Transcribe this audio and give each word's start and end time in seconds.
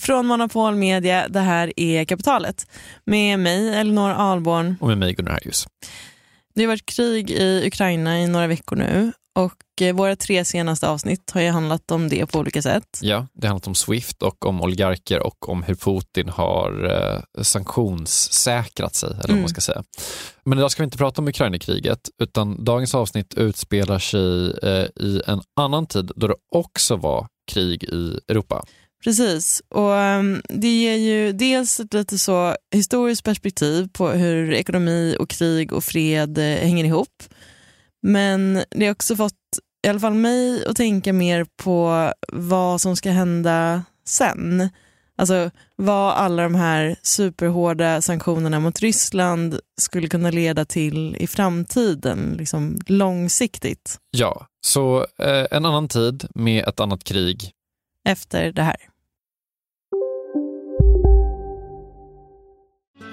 Från 0.00 0.26
Monopol 0.26 0.74
Media, 0.74 1.28
det 1.28 1.40
här 1.40 1.72
är 1.76 2.04
Kapitalet. 2.04 2.66
Med 3.04 3.38
mig, 3.38 3.74
Elinor 3.74 4.10
Alborn. 4.10 4.76
Och 4.80 4.88
med 4.88 4.98
mig, 4.98 5.14
Gunnar 5.14 5.32
Harjus. 5.32 5.66
Det 6.54 6.62
har 6.62 6.68
varit 6.68 6.86
krig 6.86 7.30
i 7.30 7.66
Ukraina 7.66 8.20
i 8.20 8.26
några 8.28 8.46
veckor 8.46 8.76
nu 8.76 9.12
och 9.38 9.82
eh, 9.82 9.94
våra 9.94 10.16
tre 10.16 10.44
senaste 10.44 10.88
avsnitt 10.88 11.30
har 11.34 11.40
ju 11.40 11.48
handlat 11.50 11.90
om 11.90 12.08
det 12.08 12.26
på 12.26 12.38
olika 12.38 12.62
sätt. 12.62 12.98
Ja, 13.02 13.26
det 13.34 13.46
har 13.46 13.48
handlat 13.48 13.66
om 13.66 13.74
Swift 13.74 14.22
och 14.22 14.46
om 14.46 14.60
oligarker 14.60 15.20
och 15.26 15.48
om 15.48 15.62
hur 15.62 15.74
Putin 15.74 16.28
har 16.28 16.90
eh, 16.90 17.42
sanktionssäkrat 17.42 18.94
sig, 18.94 19.08
eller 19.10 19.20
vad 19.20 19.30
man 19.30 19.38
Mm. 19.38 19.48
ska 19.48 19.60
säga. 19.60 19.82
Men 20.44 20.58
idag 20.58 20.70
ska 20.70 20.82
vi 20.82 20.84
inte 20.84 20.98
prata 20.98 21.20
om 21.22 21.28
Ukraina-kriget, 21.28 22.00
utan 22.22 22.64
dagens 22.64 22.94
avsnitt 22.94 23.34
utspelar 23.34 23.98
sig 23.98 24.50
eh, 24.62 24.86
i 25.06 25.22
en 25.26 25.40
annan 25.60 25.86
tid 25.86 26.12
då 26.16 26.26
det 26.26 26.34
också 26.54 26.96
var 26.96 27.26
krig 27.52 27.84
i 27.84 28.20
Europa. 28.28 28.64
Precis, 29.04 29.62
och 29.68 29.90
um, 29.90 30.42
det 30.48 30.68
ger 30.68 30.96
ju 30.96 31.32
dels 31.32 31.80
ett 31.80 31.94
lite 31.94 32.18
så 32.18 32.56
historiskt 32.74 33.24
perspektiv 33.24 33.88
på 33.92 34.08
hur 34.08 34.52
ekonomi 34.52 35.16
och 35.18 35.28
krig 35.28 35.72
och 35.72 35.84
fred 35.84 36.38
eh, 36.38 36.44
hänger 36.44 36.84
ihop. 36.84 37.22
Men 38.02 38.62
det 38.70 38.84
har 38.84 38.92
också 38.92 39.16
fått 39.16 39.32
i 39.86 39.88
alla 39.88 40.00
fall 40.00 40.14
mig 40.14 40.66
att 40.66 40.76
tänka 40.76 41.12
mer 41.12 41.46
på 41.56 42.12
vad 42.32 42.80
som 42.80 42.96
ska 42.96 43.10
hända 43.10 43.82
sen. 44.04 44.68
Alltså 45.16 45.50
vad 45.76 46.12
alla 46.12 46.42
de 46.42 46.54
här 46.54 46.96
superhårda 47.02 48.02
sanktionerna 48.02 48.60
mot 48.60 48.80
Ryssland 48.80 49.60
skulle 49.80 50.08
kunna 50.08 50.30
leda 50.30 50.64
till 50.64 51.16
i 51.16 51.26
framtiden, 51.26 52.34
liksom 52.38 52.80
långsiktigt, 52.86 53.98
Ja, 54.10 54.46
så 54.66 55.06
eh, 55.18 55.46
en 55.50 55.64
annan 55.64 55.88
tid 55.88 56.26
med 56.34 56.68
ett 56.68 56.80
annat 56.80 57.04
krig. 57.04 57.50
efter 58.08 58.52
det 58.52 58.62
här. 58.62 58.76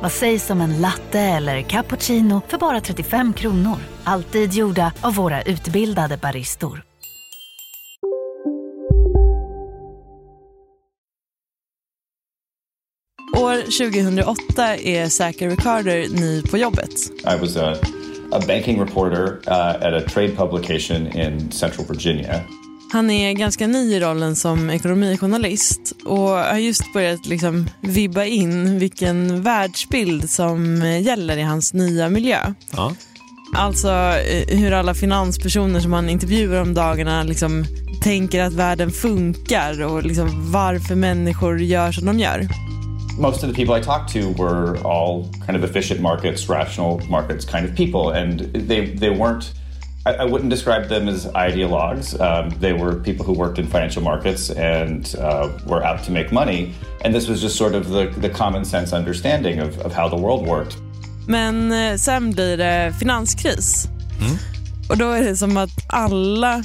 Vad 0.00 0.12
sägs 0.12 0.50
om 0.50 0.60
en 0.60 0.80
latte 0.80 1.20
eller 1.20 1.62
cappuccino 1.62 2.42
för 2.48 2.58
bara 2.58 2.80
35 2.80 3.32
kronor? 3.32 3.76
Alltid 4.04 4.52
gjorda 4.52 4.92
av 5.00 5.14
våra 5.14 5.42
utbildade 5.42 6.16
baristor. 6.16 6.82
År 13.36 13.56
2008 13.56 14.76
är 14.76 15.08
Zachary 15.08 15.56
Carter 15.56 16.20
ny 16.20 16.42
på 16.42 16.58
jobbet. 16.58 16.90
I 17.20 17.40
was 17.40 17.56
a, 17.56 17.76
a 18.32 18.40
banking 18.46 18.80
reporter 18.80 19.40
uh, 19.48 19.86
at 19.86 19.92
a 19.92 20.00
trade 20.08 20.36
publication 20.36 21.06
in 21.06 21.50
Central 21.50 21.86
Virginia. 21.86 22.40
Han 22.94 23.10
är 23.10 23.32
ganska 23.32 23.66
ny 23.66 23.94
i 23.94 24.00
rollen 24.00 24.36
som 24.36 24.70
ekonomijournalist 24.70 25.92
och 26.04 26.28
har 26.28 26.58
just 26.58 26.92
börjat 26.92 27.26
liksom 27.26 27.70
vibba 27.80 28.24
in 28.24 28.78
vilken 28.78 29.42
världsbild 29.42 30.30
som 30.30 30.76
gäller 31.00 31.36
i 31.36 31.42
hans 31.42 31.74
nya 31.74 32.08
miljö. 32.08 32.38
Ja. 32.72 32.92
Alltså 33.56 33.88
eh, 33.88 34.58
hur 34.58 34.72
alla 34.72 34.94
finanspersoner 34.94 35.80
som 35.80 35.92
han 35.92 36.08
intervjuar 36.08 36.60
om 36.60 36.74
dagarna 36.74 37.22
liksom 37.22 37.64
tänker 38.02 38.42
att 38.42 38.52
världen 38.52 38.90
funkar 38.90 39.82
och 39.82 40.02
liksom 40.02 40.52
varför 40.52 40.94
människor 40.94 41.60
gör 41.60 41.92
som 41.92 42.06
de 42.06 42.18
gör. 42.18 42.48
Most 43.18 43.44
of 43.44 43.50
the 43.50 43.64
people 43.64 43.80
I 43.80 43.82
talked 43.82 44.22
to 44.22 44.42
were 44.42 44.78
all 44.84 45.24
kind 45.46 45.64
of 45.64 45.70
efficient 45.70 46.00
markets, 46.00 46.48
rational 46.48 47.02
markets 47.10 47.46
kind 47.50 47.70
of 47.70 47.76
people, 47.76 48.22
and 48.22 48.38
they 48.68 48.98
they 48.98 49.10
weren't. 49.10 49.63
I, 50.06 50.14
I 50.14 50.24
wouldn't 50.24 50.50
describe 50.50 50.88
them 50.88 51.08
as 51.08 51.26
ideologues. 51.26 52.18
Um, 52.20 52.50
they 52.60 52.72
were 52.72 52.94
people 52.94 53.24
who 53.24 53.32
worked 53.32 53.58
in 53.58 53.66
financial 53.66 54.02
markets 54.02 54.50
and 54.50 55.14
uh, 55.18 55.48
were 55.66 55.82
out 55.84 56.04
to 56.04 56.12
make 56.12 56.32
money, 56.32 56.74
and 57.04 57.14
this 57.14 57.28
was 57.28 57.40
just 57.40 57.56
sort 57.56 57.74
of 57.74 57.88
the, 57.88 58.06
the 58.20 58.28
common 58.28 58.64
sense 58.64 58.92
understanding 58.92 59.60
of, 59.60 59.78
of 59.80 59.92
how 59.92 60.08
the 60.08 60.16
world 60.16 60.46
worked. 60.46 60.76
Men 61.26 61.72
eh, 61.72 61.96
sen 61.96 62.30
blir 62.30 62.56
det 62.56 62.92
finanskris. 62.98 63.88
Och 64.88 64.98
då 64.98 65.10
är 65.10 65.24
det 65.24 65.36
som 65.36 65.56
att 65.56 65.84
alla 65.86 66.62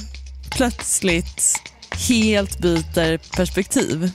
plötsligt 0.50 1.62
helt 2.08 2.58
byter 2.58 3.36
perspektiv. 3.36 4.12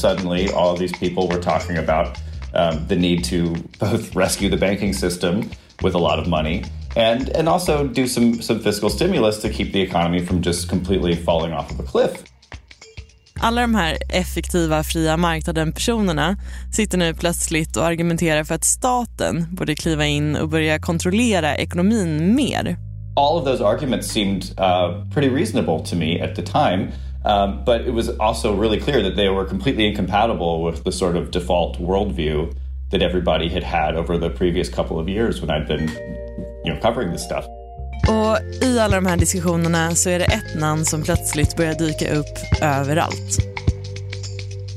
suddenly 0.00 0.50
all 0.50 0.72
of 0.72 0.78
these 0.78 0.92
people 0.92 1.28
were 1.28 1.40
talking 1.40 1.78
about 1.78 2.18
um, 2.54 2.86
the 2.86 2.96
need 2.96 3.24
to 3.24 3.54
both 3.78 4.16
rescue 4.16 4.48
the 4.48 4.56
banking 4.56 4.92
system 4.92 5.50
with 5.82 5.94
a 5.94 5.98
lot 5.98 6.18
of 6.18 6.26
money 6.26 6.64
and 6.96 7.28
and 7.28 7.48
also 7.48 7.84
do 7.84 8.06
some 8.06 8.42
some 8.42 8.60
fiscal 8.60 8.90
stimulus 8.90 9.42
to 9.42 9.48
keep 9.48 9.72
the 9.72 9.80
economy 9.80 10.26
from 10.26 10.42
just 10.42 10.68
completely 10.70 11.16
falling 11.16 11.52
off 11.52 11.70
of 11.70 11.80
a 11.80 11.82
cliff. 11.82 12.24
Alla 13.42 13.60
de 13.60 13.74
här 13.74 13.98
effektiva 14.08 14.82
fria 14.82 15.16
marknaden-personerna 15.16 16.36
sitter 16.72 16.98
nu 16.98 17.14
plötsligt 17.14 17.76
och 17.76 17.84
argumenterar 17.84 18.44
för 18.44 18.54
att 18.54 18.64
staten 18.64 19.46
borde 19.50 19.74
kliva 19.74 20.06
in 20.06 20.36
och 20.36 20.48
börja 20.48 20.78
kontrollera 20.78 21.56
ekonomin 21.56 22.34
mer. 22.34 22.76
All 23.16 23.38
of 23.38 23.44
those 23.44 23.64
arguments 23.64 24.08
seemed 24.08 24.42
uh, 24.58 25.04
pretty 25.14 25.28
reasonable 25.28 25.78
to 25.84 25.96
me 25.96 26.20
at 26.20 26.36
the 26.36 26.42
time, 26.42 26.92
um, 27.24 27.64
but 27.64 27.80
it 27.80 27.94
was 27.94 28.08
also 28.18 28.60
really 28.62 28.80
clear 28.80 29.02
that 29.02 29.16
they 29.16 29.28
were 29.28 29.48
completely 29.48 29.86
incompatible 29.86 30.70
with 30.70 30.84
the 30.84 30.92
sort 30.92 31.16
of 31.16 31.30
default 31.30 31.78
worldview 31.78 32.54
that 32.90 33.02
everybody 33.02 33.48
had 33.48 33.64
had 33.64 33.96
over 33.96 34.18
the 34.18 34.30
previous 34.30 34.68
couple 34.68 34.98
of 34.98 35.08
years 35.08 35.40
when 35.40 35.50
I'd 35.50 35.68
been, 35.68 35.88
you 36.64 36.74
know, 36.74 36.80
covering 36.82 37.12
this 37.12 37.24
stuff. 37.24 37.44
Och 38.08 38.64
i 38.64 38.78
alla 38.78 38.96
de 38.96 39.06
här 39.06 39.16
diskussionerna 39.16 39.94
så 39.94 40.10
är 40.10 40.18
det 40.18 40.24
ett 40.24 40.60
namn 40.60 40.84
som 40.84 41.02
plötsligt 41.02 41.56
börjar 41.56 41.74
dyka 41.74 42.14
upp 42.14 42.62
överallt. 42.62 43.38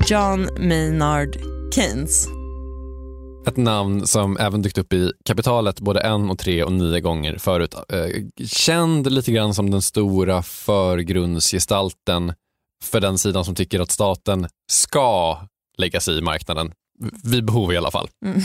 John 0.08 0.48
Maynard 0.58 1.36
Keynes. 1.74 2.28
Ett 3.46 3.56
namn 3.56 4.06
som 4.06 4.36
även 4.36 4.62
dykt 4.62 4.78
upp 4.78 4.92
i 4.92 5.12
kapitalet 5.24 5.80
både 5.80 6.00
en 6.00 6.30
och 6.30 6.38
tre 6.38 6.64
och 6.64 6.72
nio 6.72 7.00
gånger 7.00 7.38
förut. 7.38 7.74
Eh, 7.74 8.46
känd 8.46 9.12
lite 9.12 9.32
grann 9.32 9.54
som 9.54 9.70
den 9.70 9.82
stora 9.82 10.42
förgrundsgestalten 10.42 12.32
för 12.84 13.00
den 13.00 13.18
sidan 13.18 13.44
som 13.44 13.54
tycker 13.54 13.80
att 13.80 13.90
staten 13.90 14.48
ska 14.72 15.38
lägga 15.78 16.00
sig 16.00 16.18
i 16.18 16.20
marknaden. 16.20 16.72
Vid 17.24 17.44
behov 17.44 17.72
i 17.72 17.76
alla 17.76 17.90
fall. 17.90 18.08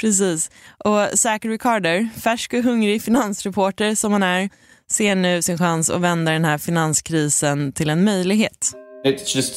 Precis. 0.00 0.50
Och 0.84 1.18
Zachary 1.18 1.58
Carter, 1.58 2.08
färsk 2.20 2.52
och 2.52 2.62
hungrig 2.62 3.02
finansreporter 3.02 3.94
som 3.94 4.12
han 4.12 4.22
är, 4.22 4.50
ser 4.90 5.14
nu 5.14 5.42
sin 5.42 5.58
chans 5.58 5.90
att 5.90 6.00
vända 6.00 6.32
den 6.32 6.44
här 6.44 6.58
finanskrisen 6.58 7.72
till 7.72 7.90
en 7.90 8.04
möjlighet. 8.04 8.72
It 9.04 9.34
just 9.34 9.54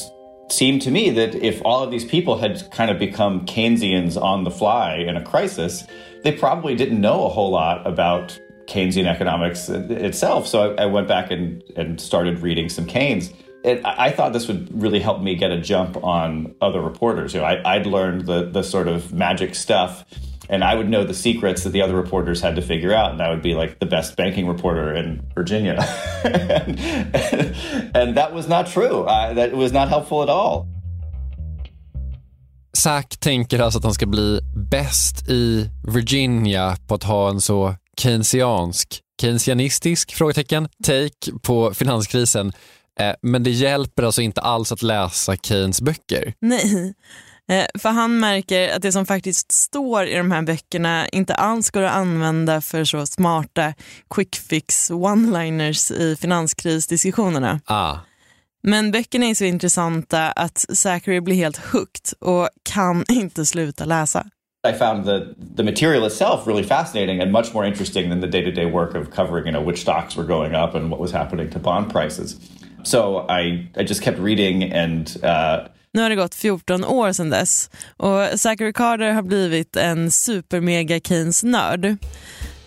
seemed 0.50 0.82
to 0.82 0.90
me 0.90 1.10
that 1.10 1.34
if 1.34 1.62
all 1.64 1.86
of 1.86 1.90
these 1.90 2.08
people 2.08 2.48
had 2.48 2.70
kind 2.76 2.90
of 2.90 2.98
become 2.98 3.46
Keynesians 3.46 4.16
on 4.16 4.44
the 4.44 4.50
fly 4.50 5.08
in 5.08 5.16
a 5.16 5.24
crisis, 5.24 5.84
they 6.22 6.32
probably 6.32 6.76
didn't 6.76 7.00
know 7.00 7.26
a 7.26 7.28
whole 7.28 7.50
lot 7.50 7.86
about 7.86 8.38
Keynesian 8.68 9.06
economics 9.06 9.68
itself. 9.68 10.46
So 10.46 10.74
I, 10.74 10.82
I 10.82 10.86
went 10.86 11.08
back 11.08 11.30
and, 11.30 11.62
and 11.76 12.00
started 12.00 12.42
reading 12.42 12.68
some 12.68 12.86
Keynes. 12.86 13.30
It, 13.64 13.84
I 13.84 14.06
I 14.06 14.10
thought 14.10 14.32
this 14.32 14.48
would 14.48 14.82
really 14.82 15.00
help 15.00 15.20
me 15.20 15.34
get 15.36 15.50
a 15.50 15.60
jump 15.60 16.02
on 16.02 16.54
other 16.60 16.80
reporters. 16.80 17.34
You 17.34 17.40
know, 17.40 17.46
I, 17.46 17.76
I'd 17.76 17.86
learned 17.86 18.26
the, 18.26 18.44
the 18.44 18.62
sort 18.62 18.88
of 18.88 19.12
magic 19.12 19.54
stuff 19.54 20.04
and 20.50 20.64
I 20.64 20.74
would 20.74 20.88
know 20.88 21.04
the 21.04 21.14
secrets 21.14 21.62
that 21.62 21.70
the 21.70 21.80
other 21.80 21.94
reporters 21.94 22.40
had 22.40 22.56
to 22.56 22.62
figure 22.62 22.92
out, 22.92 23.12
and 23.12 23.22
I 23.22 23.30
would 23.30 23.42
be 23.42 23.54
like 23.54 23.78
the 23.78 23.86
best 23.86 24.16
banking 24.16 24.48
reporter 24.48 24.92
in 24.92 25.22
Virginia. 25.34 25.78
and, 26.24 26.80
and 27.94 28.16
that 28.16 28.34
was 28.34 28.48
not 28.48 28.66
true. 28.66 29.04
Uh, 29.04 29.32
that 29.34 29.52
was 29.52 29.72
not 29.72 29.88
helpful 29.88 30.22
at 30.22 30.28
all. 30.28 30.66
Zack 32.72 33.16
tänker 33.20 33.58
alltså 33.58 33.78
att 33.78 33.84
han 33.84 33.94
ska 33.94 34.06
bli 34.06 34.40
bäst 34.70 35.28
i 35.28 35.70
Virginia 35.82 36.76
på 36.86 36.94
att 36.94 37.04
ha 37.04 37.30
en 37.30 37.40
så 37.40 37.74
keynesiansk, 38.00 39.00
keynesianistisk 39.20 40.14
frågetecken, 40.14 40.68
take 40.84 41.32
på 41.42 41.74
finanskrisen. 41.74 42.52
Eh, 43.00 43.14
Men 43.22 43.42
det 43.42 43.50
hjälper 43.50 44.02
alltså 44.02 44.22
inte 44.22 44.40
alls 44.40 44.72
att 44.72 44.82
läsa 44.82 45.36
Keynes 45.36 45.80
böcker. 45.80 46.34
Nej, 46.40 46.94
Eh, 47.50 47.66
för 47.78 47.88
han 47.88 48.20
märker 48.20 48.76
att 48.76 48.82
det 48.82 48.92
som 48.92 49.06
faktiskt 49.06 49.52
står 49.52 50.06
i 50.06 50.16
de 50.16 50.30
här 50.30 50.42
böckerna 50.42 51.08
inte 51.08 51.34
alls 51.34 51.70
går 51.70 51.82
att 51.82 51.92
använda 51.92 52.60
för 52.60 52.84
så 52.84 53.06
smarta 53.06 53.74
quick 54.14 54.36
fix 54.36 54.90
one-liners 54.90 55.92
i 55.92 56.16
finanskrisdiskussionerna. 56.16 57.60
Ah, 57.64 57.96
Men 58.62 58.90
böckerna 58.90 59.26
är 59.26 59.34
så 59.34 59.44
intressanta 59.44 60.30
att 60.30 60.58
Zachary 60.72 61.20
blir 61.20 61.36
helt 61.36 61.56
hooked 61.72 62.12
och 62.20 62.48
kan 62.62 63.04
inte 63.08 63.46
sluta 63.46 63.84
läsa. 63.84 64.26
I 64.68 64.78
found 64.78 65.04
the, 65.04 65.20
the 65.56 65.62
material 65.62 66.06
itself 66.06 66.46
really 66.46 66.64
fascinating 66.64 67.20
and 67.20 67.32
much 67.32 67.54
more 67.54 67.68
interesting 67.68 68.10
than 68.10 68.20
the 68.20 68.26
day 68.26 68.44
to 68.44 68.50
day 68.50 68.66
work 68.72 68.94
of 68.94 69.14
covering, 69.14 69.46
you 69.46 69.52
know, 69.52 69.68
which 69.68 69.80
stocks 69.80 70.16
were 70.16 70.26
going 70.26 70.54
up 70.54 70.74
and 70.74 70.90
what 70.90 71.00
was 71.00 71.12
happening 71.12 71.50
to 71.50 71.58
bond 71.58 71.92
prices. 71.92 72.36
So 72.84 73.26
I, 73.28 73.68
I 73.76 73.82
just 73.82 74.02
kept 74.02 74.18
reading 74.18 74.72
and 74.72 75.16
uh, 75.24 75.66
nu 75.92 76.02
har 76.02 76.10
det 76.10 76.16
gått 76.16 76.34
14 76.34 76.84
år 76.84 77.12
sedan 77.12 77.30
dess 77.30 77.70
och 77.96 78.40
Zachary 78.40 78.72
Carter 78.72 79.12
har 79.12 79.22
blivit 79.22 79.76
en 79.76 80.10
supermega 80.10 81.00
Keynes-nörd. 81.00 81.96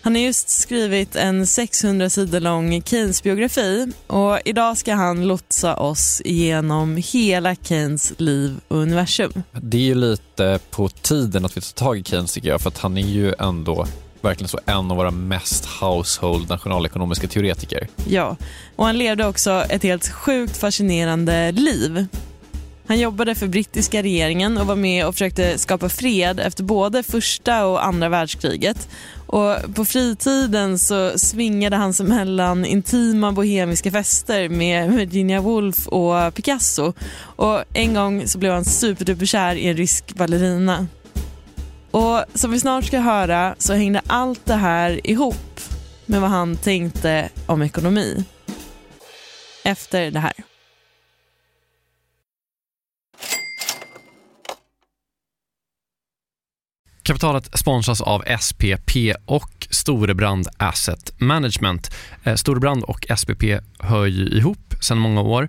Han 0.04 0.14
har 0.14 0.22
just 0.22 0.48
skrivit 0.48 1.16
en 1.16 1.46
600 1.46 2.10
sidor 2.10 2.40
lång 2.40 2.82
Keynes-biografi 2.82 3.92
och 4.06 4.38
idag 4.44 4.76
ska 4.78 4.94
han 4.94 5.28
lotsa 5.28 5.76
oss 5.76 6.22
igenom 6.24 7.02
hela 7.12 7.54
Keynes 7.54 8.12
liv 8.18 8.60
och 8.68 8.76
universum. 8.76 9.32
Det 9.52 9.76
är 9.76 9.82
ju 9.82 9.94
lite 9.94 10.58
på 10.70 10.88
tiden 10.88 11.44
att 11.44 11.56
vi 11.56 11.60
tar 11.60 11.84
tag 11.84 11.98
i 11.98 12.02
Keynes 12.02 12.32
tycker 12.32 12.48
jag, 12.48 12.60
för 12.60 12.68
att 12.68 12.78
han 12.78 12.98
är 12.98 13.08
ju 13.08 13.32
ändå 13.38 13.86
verkligen 14.24 14.48
så 14.48 14.60
en 14.66 14.90
av 14.90 14.96
våra 14.96 15.10
mest 15.10 15.64
household 15.64 16.48
nationalekonomiska 16.48 17.26
teoretiker. 17.26 17.88
Ja, 18.08 18.36
och 18.76 18.86
han 18.86 18.98
levde 18.98 19.26
också 19.26 19.50
ett 19.68 19.82
helt 19.82 20.08
sjukt 20.08 20.56
fascinerande 20.56 21.52
liv. 21.52 22.06
Han 22.86 22.98
jobbade 22.98 23.34
för 23.34 23.46
brittiska 23.46 24.02
regeringen 24.02 24.58
och 24.58 24.66
var 24.66 24.76
med 24.76 25.06
och 25.06 25.14
försökte 25.14 25.58
skapa 25.58 25.88
fred 25.88 26.40
efter 26.40 26.64
både 26.64 27.02
första 27.02 27.66
och 27.66 27.84
andra 27.84 28.08
världskriget. 28.08 28.88
Och 29.26 29.56
på 29.74 29.84
fritiden 29.84 30.78
så 30.78 31.18
svingade 31.18 31.76
han 31.76 31.94
sig 31.94 32.06
mellan 32.06 32.64
intima 32.64 33.32
bohemiska 33.32 33.90
fester 33.90 34.48
med 34.48 34.92
Virginia 34.92 35.40
Woolf 35.40 35.88
och 35.88 36.34
Picasso. 36.34 36.92
Och 37.36 37.64
en 37.72 37.94
gång 37.94 38.28
så 38.28 38.38
blev 38.38 38.52
han 38.52 38.64
superduperkär 38.64 39.54
i 39.54 39.68
en 39.68 39.76
rysk 39.76 40.14
ballerina. 40.14 40.86
Och 41.94 42.24
som 42.34 42.50
vi 42.50 42.60
snart 42.60 42.84
ska 42.84 43.00
höra 43.00 43.54
så 43.58 43.74
hängde 43.74 44.02
allt 44.06 44.46
det 44.46 44.54
här 44.54 45.06
ihop 45.06 45.60
med 46.06 46.20
vad 46.20 46.30
han 46.30 46.56
tänkte 46.56 47.28
om 47.46 47.62
ekonomi. 47.62 48.24
Efter 49.64 50.10
det 50.10 50.20
här. 50.20 50.32
Kapitalet 57.02 57.58
sponsras 57.58 58.00
av 58.00 58.24
SPP 58.40 58.96
och 59.26 59.66
Storebrand 59.70 60.48
Asset 60.56 61.20
Management. 61.20 61.90
Eh, 62.24 62.34
Storebrand 62.34 62.84
och 62.84 63.06
SPP 63.16 63.42
hör 63.78 64.06
ju 64.06 64.28
ihop 64.28 64.74
sedan 64.80 64.98
många 64.98 65.20
år 65.20 65.48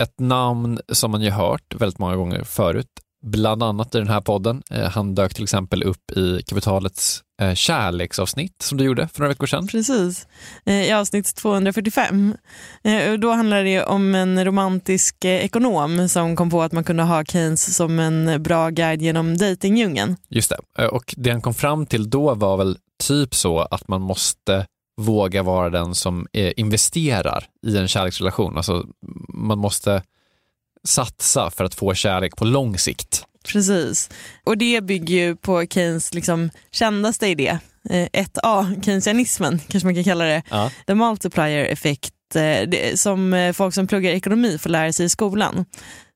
ett 0.00 0.20
namn 0.20 0.80
som 0.88 1.10
man 1.10 1.22
ju 1.22 1.30
hört 1.30 1.74
väldigt 1.74 1.98
många 1.98 2.16
gånger 2.16 2.44
förut, 2.44 2.88
bland 3.22 3.62
annat 3.62 3.94
i 3.94 3.98
den 3.98 4.08
här 4.08 4.20
podden. 4.20 4.62
Eh, 4.70 4.90
han 4.90 5.14
dök 5.14 5.34
till 5.34 5.42
exempel 5.42 5.82
upp 5.82 6.10
i 6.16 6.42
Kapitalets 6.42 7.22
eh, 7.42 7.54
kärleksavsnitt 7.54 8.62
som 8.62 8.78
du 8.78 8.84
gjorde 8.84 9.08
för 9.08 9.20
några 9.20 9.28
veckor 9.28 9.46
sedan. 9.46 9.66
Precis, 9.66 10.26
eh, 10.66 10.88
i 10.88 10.92
avsnitt 10.92 11.34
245. 11.34 12.36
Då 13.18 13.32
handlade 13.32 13.62
det 13.62 13.84
om 13.84 14.14
en 14.14 14.44
romantisk 14.44 15.24
ekonom 15.24 16.08
som 16.08 16.36
kom 16.36 16.50
på 16.50 16.62
att 16.62 16.72
man 16.72 16.84
kunde 16.84 17.02
ha 17.02 17.24
Keynes 17.24 17.76
som 17.76 17.98
en 17.98 18.42
bra 18.42 18.70
guide 18.70 19.02
genom 19.02 19.36
dejtingdjungeln. 19.36 20.16
Just 20.28 20.52
det, 20.76 20.86
och 20.86 21.14
det 21.16 21.30
han 21.30 21.40
kom 21.40 21.54
fram 21.54 21.86
till 21.86 22.10
då 22.10 22.34
var 22.34 22.56
väl 22.56 22.78
typ 23.08 23.34
så 23.34 23.60
att 23.60 23.88
man 23.88 24.02
måste 24.02 24.66
våga 25.02 25.42
vara 25.42 25.70
den 25.70 25.94
som 25.94 26.26
eh, 26.32 26.52
investerar 26.56 27.46
i 27.66 27.76
en 27.76 27.88
kärleksrelation. 27.88 28.56
Alltså, 28.56 28.86
man 29.28 29.58
måste 29.58 30.02
satsa 30.84 31.50
för 31.50 31.64
att 31.64 31.74
få 31.74 31.94
kärlek 31.94 32.36
på 32.36 32.44
lång 32.44 32.78
sikt. 32.78 33.24
Precis, 33.52 34.10
och 34.44 34.58
det 34.58 34.84
bygger 34.84 35.14
ju 35.14 35.36
på 35.36 35.66
Keynes 35.66 36.14
liksom 36.14 36.50
kändaste 36.70 37.26
idé, 37.26 37.58
1A, 37.88 38.72
eh, 38.72 38.82
keynesianismen 38.82 39.58
kanske 39.68 39.86
man 39.86 39.94
kan 39.94 40.04
kalla 40.04 40.24
det, 40.24 40.42
ja. 40.50 40.70
the 40.86 40.94
multiplier 40.94 41.64
effect, 41.64 42.14
eh, 42.36 42.94
som 42.94 43.52
folk 43.54 43.74
som 43.74 43.86
pluggar 43.86 44.10
ekonomi 44.10 44.58
får 44.58 44.70
lära 44.70 44.92
sig 44.92 45.06
i 45.06 45.08
skolan. 45.08 45.64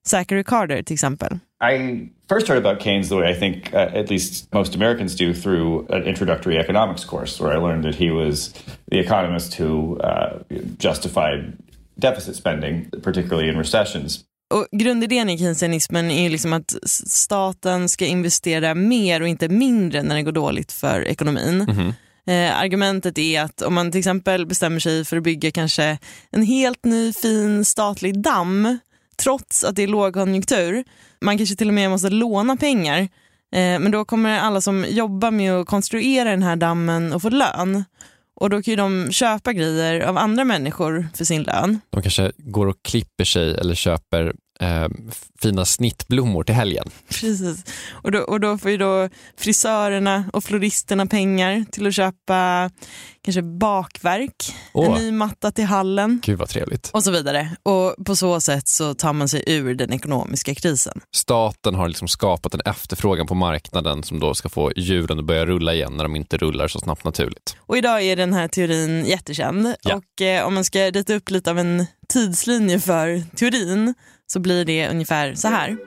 Zachary 0.07 0.43
Carter 0.43 0.83
till 0.83 0.93
exempel. 0.93 1.39
I 1.59 2.09
first 2.29 2.47
heard 2.47 2.65
about 2.65 2.83
Keynes 2.83 3.09
the 3.09 3.15
way 3.15 3.31
I 3.31 3.33
think 3.33 3.73
uh, 3.73 3.99
at 3.99 4.09
least 4.09 4.53
most 4.53 4.75
Americans 4.75 5.15
do 5.15 5.33
through 5.33 5.87
an 5.89 6.03
introductory 6.03 6.57
economics 6.57 7.05
course, 7.05 7.43
where 7.43 7.57
I 7.57 7.57
learned 7.57 7.83
that 7.83 7.95
he 7.95 8.11
was 8.11 8.53
the 8.91 8.99
economist 8.99 9.59
who 9.59 9.97
uh, 9.97 10.39
justified 10.77 11.57
deficit 11.99 12.35
spending, 12.35 12.89
particularly 13.03 13.49
in 13.49 13.57
recessions. 13.57 14.23
Och 14.53 14.67
grundidén 14.71 15.29
i 15.29 15.37
keynesianismen 15.37 16.11
är 16.11 16.29
liksom 16.29 16.53
att 16.53 16.75
staten 16.85 17.89
ska 17.89 18.05
investera 18.05 18.75
mer 18.75 19.21
och 19.21 19.27
inte 19.27 19.49
mindre 19.49 20.03
när 20.03 20.15
det 20.15 20.23
går 20.23 20.31
dåligt 20.31 20.71
för 20.71 21.01
ekonomin. 21.07 21.61
Mm 21.61 21.75
-hmm. 21.75 21.93
Eh, 22.27 22.59
argumentet 22.59 23.17
är 23.17 23.41
att 23.41 23.61
om 23.61 23.73
man 23.73 23.91
till 23.91 23.99
exempel 23.99 24.45
bestämmer 24.45 24.79
sig 24.79 25.05
för 25.05 25.17
att 25.17 25.23
bygga 25.23 25.51
kanske 25.51 25.97
en 26.31 26.43
helt 26.43 26.85
ny 26.85 27.13
fin 27.13 27.65
statlig 27.65 28.21
damm 28.21 28.77
trots 29.17 29.63
att 29.63 29.75
det 29.75 29.83
är 29.83 29.87
lågkonjunktur. 29.87 30.83
Man 31.21 31.37
kanske 31.37 31.55
till 31.55 31.67
och 31.67 31.73
med 31.73 31.89
måste 31.89 32.09
låna 32.09 32.57
pengar. 32.57 32.99
Eh, 33.51 33.79
men 33.79 33.91
då 33.91 34.05
kommer 34.05 34.39
alla 34.39 34.61
som 34.61 34.85
jobbar 34.89 35.31
med 35.31 35.53
att 35.53 35.67
konstruera 35.67 36.29
den 36.29 36.43
här 36.43 36.55
dammen 36.55 37.13
att 37.13 37.21
få 37.21 37.29
lön. 37.29 37.83
Och 38.39 38.49
då 38.49 38.61
kan 38.61 38.71
ju 38.71 38.75
de 38.75 39.11
köpa 39.11 39.53
grejer 39.53 40.01
av 40.01 40.17
andra 40.17 40.43
människor 40.43 41.07
för 41.15 41.25
sin 41.25 41.43
lön. 41.43 41.79
De 41.89 42.01
kanske 42.01 42.31
går 42.37 42.67
och 42.67 42.77
klipper 42.83 43.23
sig 43.23 43.55
eller 43.55 43.75
köper 43.75 44.35
eh, 44.59 44.87
fina 45.41 45.65
snittblommor 45.65 46.43
till 46.43 46.55
helgen. 46.55 46.89
Precis, 47.07 47.63
och 47.91 48.11
då, 48.11 48.19
och 48.19 48.39
då 48.39 48.57
får 48.57 48.71
ju 48.71 48.77
då 48.77 49.09
frisörerna 49.37 50.29
och 50.33 50.43
floristerna 50.43 51.05
pengar 51.05 51.65
till 51.71 51.87
att 51.87 51.95
köpa 51.95 52.69
kanske 53.27 53.41
bakverk, 53.41 54.55
oh. 54.73 54.85
en 54.85 54.93
ny 54.93 55.11
matta 55.11 55.51
till 55.51 55.65
hallen. 55.65 56.21
Gud 56.23 56.39
vad 56.39 56.49
trevligt. 56.49 56.89
Och 56.93 57.03
så 57.03 57.11
vidare. 57.11 57.49
Och 57.63 57.95
på 58.05 58.15
så 58.15 58.41
sätt 58.41 58.67
så 58.67 58.93
tar 58.93 59.13
man 59.13 59.29
sig 59.29 59.43
ur 59.47 59.75
den 59.75 59.93
ekonomiska 59.93 60.55
krisen. 60.55 61.01
Staten 61.15 61.75
har 61.75 61.87
liksom 61.87 62.07
skapat 62.07 62.53
en 62.53 62.61
efterfrågan 62.65 63.27
på 63.27 63.35
marknaden 63.35 64.03
som 64.03 64.19
då 64.19 64.33
ska 64.33 64.49
få 64.49 64.71
djuren 64.75 65.19
att 65.19 65.25
börja 65.25 65.45
rulla 65.45 65.73
igen 65.73 65.97
när 65.97 66.03
de 66.03 66.15
inte 66.15 66.37
rullar 66.37 66.67
så 66.67 66.79
snabbt 66.79 67.03
naturligt. 67.03 67.57
Och 67.59 67.77
idag 67.77 68.03
är 68.03 68.15
den 68.15 68.33
här 68.33 68.47
teorin 68.47 69.05
jättekänd 69.05 69.75
ja. 69.81 69.95
och 69.95 70.21
eh, 70.21 70.47
om 70.47 70.53
man 70.53 70.65
ska 70.65 70.79
rita 70.79 71.13
upp 71.13 71.29
lite 71.29 71.51
av 71.51 71.59
en 71.59 71.85
tidslinje 72.07 72.79
för 72.79 73.35
teorin 73.35 73.93
så 74.27 74.39
blir 74.39 74.65
det 74.65 74.89
ungefär 74.89 75.35
så 75.35 75.47
här. 75.47 75.77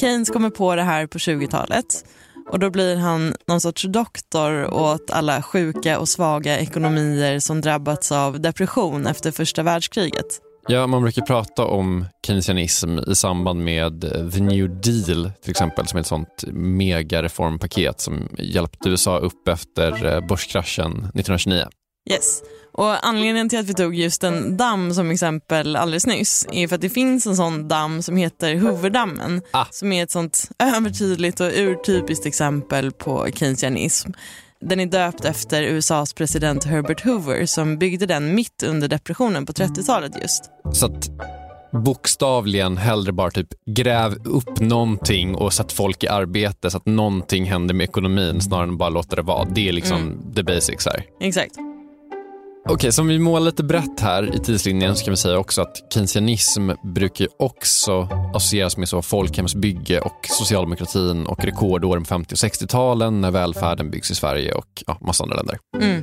Keynes 0.00 0.30
kommer 0.30 0.50
på 0.50 0.76
det 0.76 0.82
här 0.82 1.06
på 1.06 1.18
20-talet 1.18 2.04
och 2.50 2.58
då 2.58 2.70
blir 2.70 2.96
han 2.96 3.34
någon 3.46 3.60
sorts 3.60 3.82
doktor 3.82 4.74
åt 4.74 5.10
alla 5.10 5.42
sjuka 5.42 5.98
och 5.98 6.08
svaga 6.08 6.58
ekonomier 6.58 7.38
som 7.38 7.60
drabbats 7.60 8.12
av 8.12 8.40
depression 8.40 9.06
efter 9.06 9.30
första 9.30 9.62
världskriget. 9.62 10.40
Ja, 10.68 10.86
man 10.86 11.02
brukar 11.02 11.22
prata 11.22 11.64
om 11.64 12.06
keynesianism 12.26 12.98
i 12.98 13.14
samband 13.14 13.64
med 13.64 14.00
The 14.32 14.40
New 14.40 14.80
Deal 14.80 15.30
till 15.42 15.50
exempel 15.50 15.86
som 15.86 15.96
är 15.96 16.00
ett 16.00 16.06
sånt 16.06 16.44
megareformpaket 16.52 18.00
som 18.00 18.28
hjälpte 18.38 18.88
USA 18.88 19.18
upp 19.18 19.48
efter 19.48 20.14
eh, 20.14 20.26
börskraschen 20.26 20.92
1929. 20.92 21.64
Yes. 22.10 22.42
Och 22.74 23.06
anledningen 23.06 23.48
till 23.48 23.58
att 23.58 23.66
vi 23.66 23.74
tog 23.74 23.94
just 23.94 24.24
en 24.24 24.56
damm 24.56 24.94
som 24.94 25.10
exempel 25.10 25.76
alldeles 25.76 26.06
nyss 26.06 26.46
är 26.52 26.68
för 26.68 26.74
att 26.74 26.80
det 26.80 26.88
finns 26.90 27.26
en 27.26 27.36
sån 27.36 27.68
damm 27.68 28.02
som 28.02 28.16
heter 28.16 28.56
Hooverdammen 28.56 29.42
Ah. 29.50 29.64
som 29.70 29.92
är 29.92 30.02
ett 30.02 30.10
sånt 30.10 30.50
övertydligt 30.58 31.40
och 31.40 31.50
urtypiskt 31.54 32.26
exempel 32.26 32.92
på 32.92 33.28
keynesianism. 33.34 34.10
Den 34.60 34.80
är 34.80 34.86
döpt 34.86 35.24
efter 35.24 35.62
USAs 35.62 36.12
president 36.12 36.64
Herbert 36.64 37.04
Hoover 37.04 37.46
som 37.46 37.78
byggde 37.78 38.06
den 38.06 38.34
mitt 38.34 38.62
under 38.66 38.88
depressionen 38.88 39.46
på 39.46 39.52
30-talet 39.52 40.12
just. 40.22 40.44
Så 40.72 40.86
att 40.86 41.08
bokstavligen 41.84 42.76
hellre 42.76 43.12
bara 43.12 43.30
typ 43.30 43.48
gräv 43.66 44.26
upp 44.26 44.60
någonting 44.60 45.34
och 45.34 45.52
sätt 45.52 45.72
folk 45.72 46.04
i 46.04 46.08
arbete 46.08 46.70
så 46.70 46.76
att 46.76 46.86
någonting 46.86 47.44
händer 47.44 47.74
med 47.74 47.84
ekonomin 47.84 48.40
snarare 48.40 48.64
än 48.68 48.76
bara 48.76 48.88
låta 48.88 49.16
det 49.16 49.22
vara. 49.22 49.44
Det 49.44 49.68
är 49.68 49.72
liksom 49.72 50.32
the 50.36 50.42
basics 50.42 50.86
här. 50.86 51.04
Exakt. 51.20 51.54
Okej, 52.68 52.92
som 52.92 53.08
vi 53.08 53.18
målar 53.18 53.46
lite 53.46 53.64
brett 53.64 54.00
här 54.00 54.36
i 54.36 54.38
tidslinjen 54.38 54.96
så 54.96 55.04
kan 55.04 55.12
vi 55.12 55.16
säga 55.16 55.38
också 55.38 55.62
att 55.62 55.92
keynesianism 55.94 56.70
brukar 56.94 57.28
också 57.38 58.08
associeras 58.34 58.76
med 58.76 58.88
så 58.88 59.02
folkhemsbygge 59.02 60.00
och 60.00 60.26
socialdemokratin 60.28 61.26
och 61.26 61.44
rekordåren 61.44 62.02
på 62.02 62.08
50 62.08 62.34
och 62.34 62.36
60-talen 62.36 63.20
när 63.20 63.30
välfärden 63.30 63.90
byggs 63.90 64.10
i 64.10 64.14
Sverige 64.14 64.52
och 64.52 64.82
ja, 64.86 64.98
massa 65.00 65.24
andra 65.24 65.36
länder. 65.36 65.58
Mm. 65.82 66.02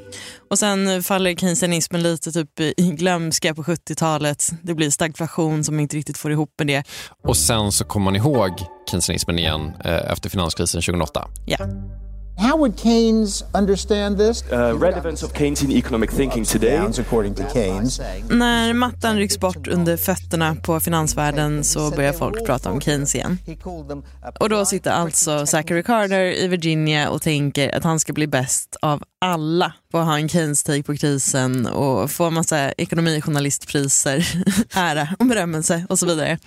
Och 0.50 0.60
sen 0.60 1.04
faller 1.04 1.36
keynesianismen 1.36 2.04
lite 2.04 2.32
typ 2.32 2.60
i 2.60 2.92
glömska 2.98 3.56
på 3.56 3.64
70-talet. 3.64 4.50
Det 4.62 4.74
blir 4.74 4.90
stagflation 4.90 5.64
som 5.64 5.80
inte 5.80 5.98
riktigt 5.98 6.18
får 6.18 6.32
ihop 6.32 6.54
med 6.58 6.68
det. 6.68 6.84
Och 7.24 7.38
sen 7.38 7.72
så 7.72 7.86
kommer 7.86 8.04
man 8.04 8.16
ihåg 8.16 8.52
keynesianismen 8.90 9.40
igen 9.40 9.72
eh, 9.86 10.12
efter 10.12 10.30
finanskrisen 10.30 10.82
2008. 10.82 11.28
Ja. 11.46 11.58
How 12.42 12.58
would 12.58 12.80
Keynes 12.80 13.44
understand 13.54 14.18
this? 14.18 14.44
Uh, 14.52 14.58
relevance 14.80 15.26
of 15.26 15.34
Keynesian 15.34 15.72
economic 15.72 16.12
thinking 16.12 16.44
today. 16.46 16.78
According 17.00 17.36
to 17.36 17.44
Keynes. 17.54 18.02
När 18.30 18.74
mattan 18.74 19.18
rycks 19.18 19.40
bort 19.40 19.68
under 19.68 19.98
fötterna 19.98 20.56
på 20.56 20.80
finansvärlden 20.80 21.64
så 21.64 21.92
börjar 21.92 22.14
folk 22.14 22.46
prata 22.46 22.72
om 22.72 22.82
Keynes 22.82 23.16
igen. 23.16 23.38
Och 24.40 24.50
då 24.50 24.66
sitter 24.66 24.92
alltså 24.92 25.46
Zachary 25.46 25.84
Carter 25.84 26.44
i 26.44 26.48
Virginia 26.48 27.10
och 27.10 27.22
tänker 27.22 27.76
att 27.78 27.84
han 27.84 28.00
ska 28.00 28.14
bli 28.14 28.28
bäst 28.28 28.78
av 28.82 29.04
alla 29.20 29.74
att 30.00 30.06
ha 30.06 30.18
en 30.18 30.30
Keynes-take 30.30 30.84
på 30.84 30.96
krisen 30.96 31.68
och 31.68 32.12
få 32.12 32.26
en 32.26 32.34
massa 32.34 32.72
ekonomijournalistpriser, 32.72 34.28
ära 34.74 35.08
och 35.20 35.26
berömmelse 35.26 35.86
och 35.90 36.00
så 36.00 36.06
vidare. 36.06 36.40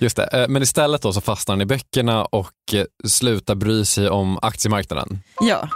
Just 0.00 0.16
det, 0.16 0.26
eh, 0.32 0.48
men 0.48 0.62
istället 0.62 1.02
då 1.02 1.12
så 1.12 1.20
fastnar 1.20 1.52
han 1.52 1.62
i 1.62 1.66
böckerna 1.66 2.24
och 2.24 2.52
eh, 2.72 2.84
slutar 3.08 3.54
bry 3.54 3.84
sig 3.84 4.08
om 4.08 4.38
aktiemarknaden. 4.42 5.18
Ja, 5.40 5.68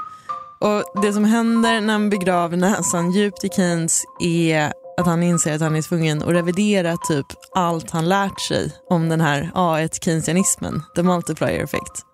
och 0.61 1.03
det 1.03 1.13
som 1.13 1.25
händer 1.25 1.81
när 1.81 1.93
han 1.93 2.11
begraver 2.11 2.57
näsan 2.57 3.13
djupt 3.13 3.45
i 3.45 3.49
Keynes 3.49 4.03
är 4.21 4.73
att 5.01 5.07
han 5.07 5.23
inser 5.23 5.55
att 5.55 5.61
han 5.61 5.77
är 5.77 5.83
tvungen 5.83 6.23
att 6.23 6.29
revidera 6.29 6.97
typ 7.09 7.27
allt 7.55 7.91
han 7.91 8.09
lärt 8.09 8.41
sig 8.41 8.73
om 8.91 9.09
den 9.09 9.21
här 9.21 9.51
A1 9.55 10.05
keynesianismen, 10.05 10.83
the 10.97 11.03
multiplier 11.03 11.65
effect. 11.65 12.12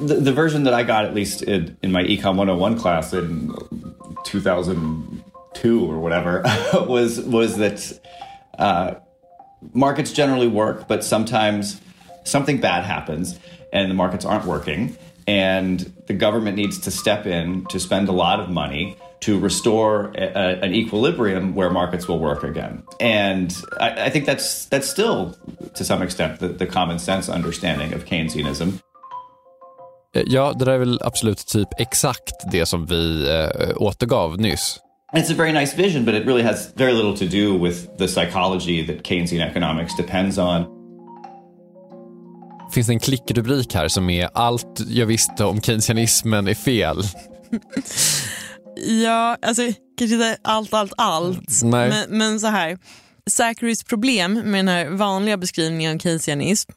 The, 0.00 0.14
the 0.16 0.32
version 0.32 0.64
that 0.64 0.74
I 0.74 0.82
got, 0.82 1.04
at 1.04 1.14
least 1.14 1.42
in, 1.42 1.76
in 1.82 1.92
my 1.92 2.02
Econ 2.02 2.36
101 2.36 2.78
class 2.78 3.12
in 3.12 3.54
2002 4.24 5.90
or 5.90 5.98
whatever, 5.98 6.42
was 6.74 7.20
was 7.20 7.56
that 7.56 8.00
uh, 8.58 8.94
markets 9.72 10.12
generally 10.12 10.48
work, 10.48 10.86
but 10.88 11.04
sometimes 11.04 11.80
something 12.24 12.60
bad 12.60 12.84
happens 12.84 13.38
and 13.72 13.90
the 13.90 13.94
markets 13.94 14.24
aren't 14.24 14.44
working, 14.44 14.96
and 15.26 15.80
the 16.06 16.14
government 16.14 16.56
needs 16.56 16.78
to 16.80 16.90
step 16.90 17.26
in 17.26 17.64
to 17.66 17.80
spend 17.80 18.08
a 18.08 18.12
lot 18.12 18.40
of 18.40 18.48
money 18.48 18.96
to 19.20 19.38
restore 19.38 20.12
a, 20.14 20.22
a, 20.22 20.60
an 20.60 20.74
equilibrium 20.74 21.54
where 21.54 21.70
markets 21.70 22.06
will 22.06 22.18
work 22.18 22.44
again. 22.44 22.82
And 23.00 23.54
I, 23.80 24.06
I 24.06 24.10
think 24.10 24.26
that's 24.26 24.66
that's 24.66 24.88
still, 24.88 25.36
to 25.74 25.84
some 25.84 26.02
extent, 26.02 26.40
the, 26.40 26.48
the 26.48 26.66
common 26.66 26.98
sense 26.98 27.28
understanding 27.28 27.92
of 27.92 28.04
Keynesianism. 28.04 28.80
Eh, 30.16 30.22
Ja, 30.26 30.52
det 30.58 30.64
där 30.64 30.72
är 30.72 30.78
väl 30.78 31.00
absolut 31.02 31.46
typ 31.46 31.68
exakt 31.78 32.34
det 32.52 32.66
som 32.66 32.86
vi 32.86 33.28
eh, 33.30 33.76
återgav 33.76 34.40
nyss. 34.40 34.80
It's 35.14 35.32
a 35.32 35.34
very 35.38 35.52
nice 35.52 35.76
vision, 35.76 36.04
but 36.04 36.14
it 36.14 36.26
really 36.26 36.42
has 36.42 36.68
very 36.74 36.92
little 36.92 37.16
to 37.16 37.36
do 37.36 37.64
with 37.64 37.96
the 37.98 38.08
psychology 38.08 38.86
that 38.86 39.06
Keynesian 39.06 39.48
economics 39.50 39.96
depends 39.96 40.38
on. 40.38 40.64
Finns 42.72 42.86
det 42.86 42.92
en 42.92 43.00
klickrubrik 43.00 43.74
här 43.74 43.88
som 43.88 44.10
är 44.10 44.28
allt 44.34 44.80
jag 44.88 45.06
visste 45.06 45.44
om 45.44 45.60
keynesianismen 45.60 46.48
är 46.48 46.54
fel? 46.54 47.02
Ja, 49.02 49.36
alltså 49.42 49.62
kanske 49.98 50.14
inte 50.14 50.36
allt, 50.42 50.74
allt, 50.74 50.92
allt. 50.96 51.62
Nej. 51.62 51.88
Men, 51.88 52.18
men 52.18 52.40
så 52.40 52.46
här. 52.46 52.78
Zacharys 53.30 53.84
problem 53.84 54.32
med 54.32 54.58
den 54.58 54.68
här 54.68 54.88
vanliga 54.88 55.36
beskrivningen 55.36 55.94
av 55.94 55.98
keynesianism 55.98 56.72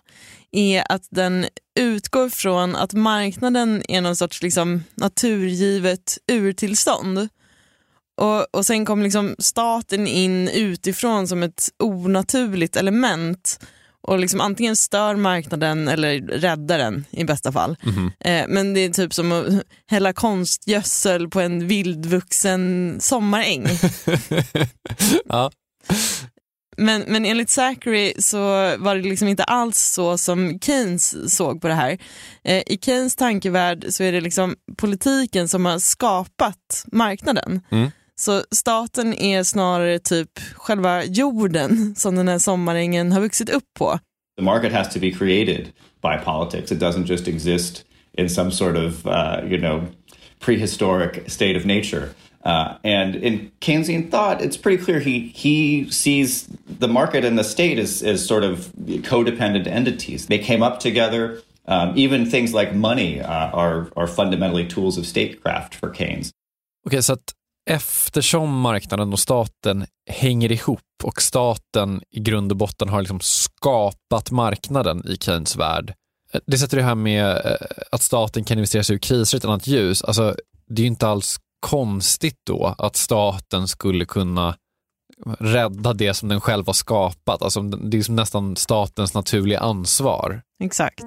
är 0.51 0.91
att 0.91 1.08
den 1.10 1.46
utgår 1.79 2.29
från 2.29 2.75
att 2.75 2.94
marknaden 2.94 3.84
är 3.88 4.01
någon 4.01 4.15
sorts 4.15 4.41
liksom, 4.41 4.84
naturgivet 4.96 6.18
urtillstånd. 6.27 7.29
Och, 8.18 8.56
och 8.56 8.65
sen 8.65 8.86
kommer 8.86 9.03
liksom 9.03 9.36
staten 9.39 10.08
in 10.08 10.48
utifrån 10.48 11.27
som 11.27 11.44
ett 11.44 11.70
onaturligt 11.84 12.75
element 12.75 13.60
och 14.01 14.20
liksom 14.20 14.41
antingen 14.41 14.75
stör 14.75 15.15
marknaden 15.15 15.88
eller 15.88 16.22
räddar 16.22 16.77
den 16.77 17.06
i 17.10 17.24
bästa 17.24 17.51
fall. 17.51 17.77
Eh, 18.20 18.46
men 18.48 18.74
det 18.74 18.79
är 18.79 18.89
typ 18.89 19.13
som 19.13 19.32
att 19.32 19.46
hälla 19.88 20.13
konstgödsel 20.13 21.29
på 21.29 21.41
en 21.41 21.68
vildvuxen 21.68 22.98
sommaräng. 23.00 23.68
Ja. 25.25 25.51
Men, 26.77 27.03
men 27.07 27.25
enligt 27.25 27.49
Zachary 27.49 28.13
så 28.17 28.38
var 28.77 28.95
det 28.95 29.01
liksom 29.01 29.27
inte 29.27 29.43
alls 29.43 29.77
så 29.77 30.17
som 30.17 30.59
Keynes 30.59 31.35
såg 31.35 31.61
på 31.61 31.67
det 31.67 31.73
här. 31.73 31.97
Eh, 32.43 32.63
I 32.65 32.79
Keynes 32.81 33.15
tankevärld 33.15 33.85
så 33.89 34.03
är 34.03 34.11
det 34.11 34.21
liksom 34.21 34.55
politiken 34.77 35.47
som 35.47 35.65
har 35.65 35.79
skapat 35.79 36.85
marknaden. 36.91 37.61
Mm. 37.71 37.91
Så 38.15 38.43
staten 38.51 39.13
är 39.13 39.43
snarare 39.43 39.99
typ 39.99 40.39
själva 40.55 41.03
jorden 41.03 41.95
som 41.95 42.15
den 42.15 42.27
här 42.27 42.39
sommarängen 42.39 43.11
har 43.11 43.21
vuxit 43.21 43.49
upp 43.49 43.73
på. 43.79 43.99
The 44.38 44.43
market 44.43 44.73
has 44.73 44.93
to 44.93 44.99
be 44.99 45.11
created 45.11 45.67
by 46.01 46.17
politics. 46.25 46.71
It 46.71 46.79
doesn't 46.79 47.05
just 47.05 47.27
exist 47.27 47.85
in 48.17 48.29
some 48.29 48.51
sort 48.51 48.77
of, 48.77 49.05
uh, 49.05 49.51
you 49.51 49.57
know, 49.57 49.88
prehistoric 50.39 51.31
state 51.33 51.57
of 51.57 51.65
nature. 51.65 52.09
Uh, 52.46 52.77
and 52.84 53.15
in 53.15 53.51
Keynesian 53.60 54.10
thought, 54.10 54.41
it's 54.41 54.58
pretty 54.58 54.84
clear 54.84 55.00
he 55.00 55.31
he 55.36 55.89
sees 55.91 56.48
the 56.79 56.88
market 56.88 57.25
and 57.25 57.38
the 57.38 57.43
state 57.43 57.77
as, 57.79 58.01
as 58.01 58.25
sort 58.25 58.43
of 58.43 58.72
codependent 59.03 59.67
entities. 59.67 60.27
They 60.27 60.39
came 60.39 60.63
up 60.63 60.79
together. 60.79 61.41
Um, 61.65 61.93
even 61.96 62.31
things 62.31 62.53
like 62.53 62.74
money 62.74 63.22
uh, 63.22 63.50
are 63.53 63.88
are 63.96 64.08
fundamentally 64.08 64.67
tools 64.67 64.98
of 64.98 65.05
statecraft 65.05 65.75
for 65.75 65.93
Keynes. 65.93 66.31
Okej, 66.86 67.03
så 67.03 67.13
att 67.13 67.34
eftersom 67.69 68.60
marknaden 68.60 69.13
och 69.13 69.19
staten 69.19 69.86
hänger 70.10 70.51
ihop 70.51 70.79
och 71.03 71.22
staten 71.22 72.01
i 72.12 72.19
grund 72.19 72.51
och 72.51 72.58
botten 72.58 72.89
har 72.89 73.01
liksom 73.01 73.19
skapat 73.19 74.31
marknaden 74.31 75.08
i 75.08 75.17
Keynes 75.17 75.55
värld. 75.55 75.93
Eh, 76.34 76.41
det 76.48 76.58
sätter 76.58 76.77
det 76.77 76.84
här 76.84 76.96
med 76.96 77.25
eh, 77.25 77.67
att 77.91 78.01
staten 78.01 78.43
kan 78.43 78.58
investera 78.58 78.84
sig 78.84 78.96
ur 78.96 79.00
kriser 79.00 79.38
i 79.38 79.39
ett 79.39 79.46
annat 79.46 79.67
ljus. 79.67 80.03
Alltså, 80.03 80.36
det 80.67 80.81
är 80.81 80.84
ju 80.84 80.88
inte 80.88 81.08
alls 81.08 81.39
konstigt 81.59 82.39
då 82.47 82.75
att 82.77 82.95
staten 82.95 83.67
skulle 83.67 84.05
kunna 84.05 84.55
rädda 85.39 85.93
det 85.93 86.13
som 86.13 86.29
den 86.29 86.41
själv 86.41 86.65
har 86.65 86.73
skapat. 86.73 87.41
Alltså, 87.41 87.61
det 87.61 87.97
är 87.97 88.11
nästan 88.11 88.55
statens 88.55 89.13
naturliga 89.13 89.59
ansvar. 89.59 90.41
Exakt. 90.63 91.03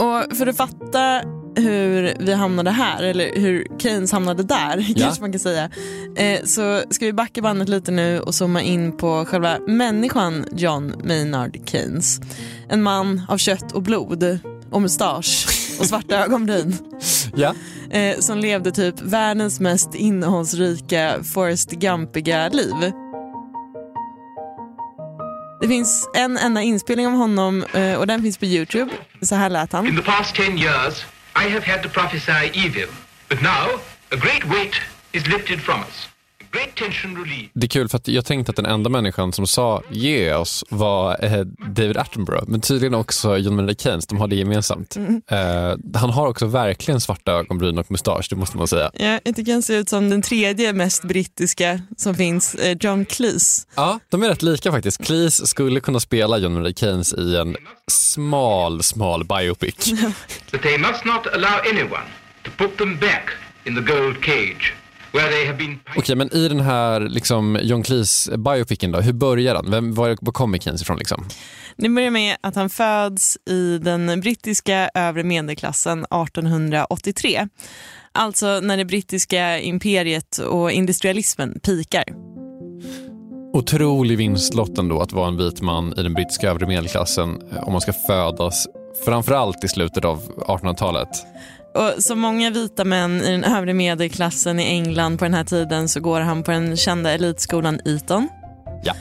Och 0.00 0.36
för 0.36 0.46
att 0.46 0.56
fatta 0.56 1.22
hur 1.56 2.16
vi 2.18 2.34
hamnade 2.34 2.70
här, 2.70 3.02
eller 3.02 3.40
hur 3.40 3.66
Keynes 3.78 4.12
hamnade 4.12 4.42
där, 4.42 4.94
kanske 5.00 5.20
man 5.20 5.32
kan 5.32 5.40
säga, 5.40 5.70
eh, 6.16 6.44
så 6.44 6.82
ska 6.90 7.06
vi 7.06 7.12
backa 7.12 7.42
bandet 7.42 7.68
lite 7.68 7.90
nu 7.90 8.20
och 8.20 8.34
zooma 8.34 8.62
in 8.62 8.96
på 8.96 9.24
själva 9.24 9.58
människan 9.58 10.44
John 10.52 10.94
Maynard 11.04 11.58
Keynes. 11.66 12.20
En 12.68 12.82
man 12.82 13.22
av 13.28 13.38
kött 13.38 13.72
och 13.72 13.82
blod 13.82 14.38
och 14.70 14.82
mustasch 14.82 15.46
och 15.80 15.86
svarta 15.86 16.16
ögonbryn. 16.24 16.76
Ja. 17.34 17.54
Eh, 17.90 18.18
som 18.18 18.38
levde 18.38 18.70
typ 18.70 19.00
världens 19.00 19.60
mest 19.60 19.94
innehållsrika 19.94 21.14
Forrest 21.34 21.70
Gumpiga 21.70 22.48
liv. 22.48 22.92
Det 25.60 25.68
finns 25.68 26.10
en 26.14 26.38
enda 26.38 26.62
inspelning 26.62 27.06
av 27.06 27.12
honom 27.12 27.64
eh, 27.72 27.94
och 27.94 28.06
den 28.06 28.22
finns 28.22 28.38
på 28.38 28.44
Youtube. 28.44 28.90
Så 29.22 29.34
här 29.34 29.50
lät 29.50 29.72
han. 29.72 29.86
In 29.86 29.96
the 29.96 30.02
past 30.02 30.34
ten 30.34 30.58
years, 30.58 31.04
I 31.36 31.50
have 31.50 31.72
had 31.72 31.82
to 31.82 31.88
prophesy 31.88 32.50
evil. 32.54 32.88
But 33.28 33.42
now, 33.42 33.80
a 34.10 34.16
great 34.16 34.44
weight 34.44 34.74
is 35.12 35.26
lifted 35.26 35.60
from 35.60 35.80
us. 35.80 36.08
Det 37.52 37.66
är 37.66 37.68
kul 37.68 37.88
för 37.88 37.96
att 37.96 38.08
jag 38.08 38.24
tänkte 38.24 38.50
att 38.50 38.56
den 38.56 38.66
enda 38.66 38.90
människan 38.90 39.32
som 39.32 39.46
sa 39.46 39.82
ge 39.90 40.34
oss 40.34 40.64
var 40.68 41.24
eh, 41.24 41.40
David 41.68 41.96
Attenborough, 41.96 42.44
men 42.48 42.60
tydligen 42.60 42.94
också 42.94 43.36
John 43.36 43.56
Maynard 43.56 43.80
Keynes. 43.80 44.06
De 44.06 44.18
har 44.18 44.28
det 44.28 44.36
gemensamt. 44.36 44.96
Eh, 44.96 45.74
han 45.94 46.10
har 46.10 46.26
också 46.26 46.46
verkligen 46.46 47.00
svarta 47.00 47.32
ögonbryn 47.32 47.78
och 47.78 47.90
mustasch, 47.90 48.26
det 48.30 48.36
måste 48.36 48.56
man 48.56 48.68
säga. 48.68 48.90
Ja, 48.94 49.20
jag 49.24 49.36
tycker 49.36 49.52
han 49.52 49.62
ser 49.62 49.78
ut 49.78 49.88
som 49.88 50.10
den 50.10 50.22
tredje 50.22 50.72
mest 50.72 51.04
brittiska 51.04 51.80
som 51.96 52.14
finns, 52.14 52.54
eh, 52.54 52.76
John 52.80 53.04
Cleese. 53.04 53.66
Ja, 53.74 54.00
de 54.08 54.22
är 54.22 54.28
rätt 54.28 54.42
lika 54.42 54.70
faktiskt. 54.70 55.04
Cleese 55.04 55.46
skulle 55.46 55.80
kunna 55.80 56.00
spela 56.00 56.38
John 56.38 56.52
Maynard 56.52 56.78
Keynes 56.78 57.12
i 57.12 57.36
en 57.36 57.56
smal, 57.90 58.82
smal 58.82 59.24
biopic. 59.24 59.74
That 60.50 60.62
they 60.62 60.78
must 60.78 61.04
not 61.04 61.26
allow 61.34 61.60
anyone 61.70 62.04
to 62.42 62.50
put 62.58 62.78
them 62.78 62.98
back 62.98 63.30
in 63.64 63.74
the 63.74 63.92
gold 63.92 64.24
cage 64.24 64.74
been 65.12 65.78
Okej, 65.96 66.16
men 66.16 66.34
i 66.34 66.48
den 66.48 66.60
här 66.60 67.00
liksom, 67.00 67.58
John 67.62 67.82
Cleese 67.82 68.30
biopicen 68.36 68.92
då, 68.92 69.00
hur 69.00 69.12
börjar 69.12 69.54
den? 69.54 69.70
Vem, 69.70 69.94
var, 69.94 70.16
var 70.20 70.32
kommer 70.32 70.58
Keynes 70.58 70.82
ifrån? 70.82 70.98
Liksom? 70.98 71.24
Det 71.76 71.88
börjar 71.88 72.10
med 72.10 72.36
att 72.40 72.54
han 72.54 72.70
föds 72.70 73.38
i 73.50 73.78
den 73.78 74.20
brittiska 74.20 74.90
övre 74.94 75.24
medelklassen 75.24 75.98
1883. 75.98 77.48
Alltså 78.12 78.60
när 78.60 78.76
det 78.76 78.84
brittiska 78.84 79.60
imperiet 79.60 80.38
och 80.38 80.72
industrialismen 80.72 81.60
pikar. 81.62 82.04
Otrolig 83.52 84.18
vinstlott 84.18 84.78
ändå 84.78 85.00
att 85.00 85.12
vara 85.12 85.28
en 85.28 85.36
vit 85.36 85.60
man 85.60 85.92
i 85.98 86.02
den 86.02 86.14
brittiska 86.14 86.50
övre 86.50 86.66
medelklassen 86.66 87.42
eh, 87.52 87.62
om 87.62 87.72
man 87.72 87.80
ska 87.80 87.92
födas 87.92 88.66
framförallt 89.04 89.64
i 89.64 89.68
slutet 89.68 90.04
av 90.04 90.18
1800-talet. 90.36 91.08
Och 91.74 92.02
som 92.02 92.20
många 92.20 92.50
vita 92.50 92.84
män 92.84 93.20
i 93.20 93.30
den 93.30 93.44
övre 93.44 93.74
medelklassen 93.74 94.60
i 94.60 94.64
England 94.64 95.18
på 95.18 95.24
den 95.24 95.34
här 95.34 95.44
tiden 95.44 95.88
så 95.88 96.00
går 96.00 96.20
han 96.20 96.42
på 96.42 96.50
den 96.50 96.76
kända 96.76 97.10
elitskolan 97.10 97.80
Eton. 97.84 98.28
Ja. 98.84 98.94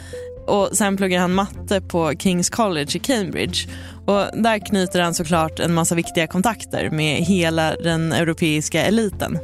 Och 0.47 0.77
sen 0.77 0.97
pluggar 0.97 1.19
han 1.19 1.33
matte 1.33 1.81
på 1.81 2.13
Kings 2.19 2.49
College 2.49 2.91
i 2.95 2.99
Cambridge. 2.99 3.69
Och 4.05 4.41
där 4.41 4.65
knyter 4.65 5.01
han 5.01 5.13
såklart 5.13 5.59
en 5.59 5.73
massa 5.73 5.95
viktiga 5.95 6.27
kontakter 6.27 6.89
med 6.89 7.15
hela 7.15 7.75
den 7.75 8.11
europeiska 8.11 8.83
eliten. 8.83 9.39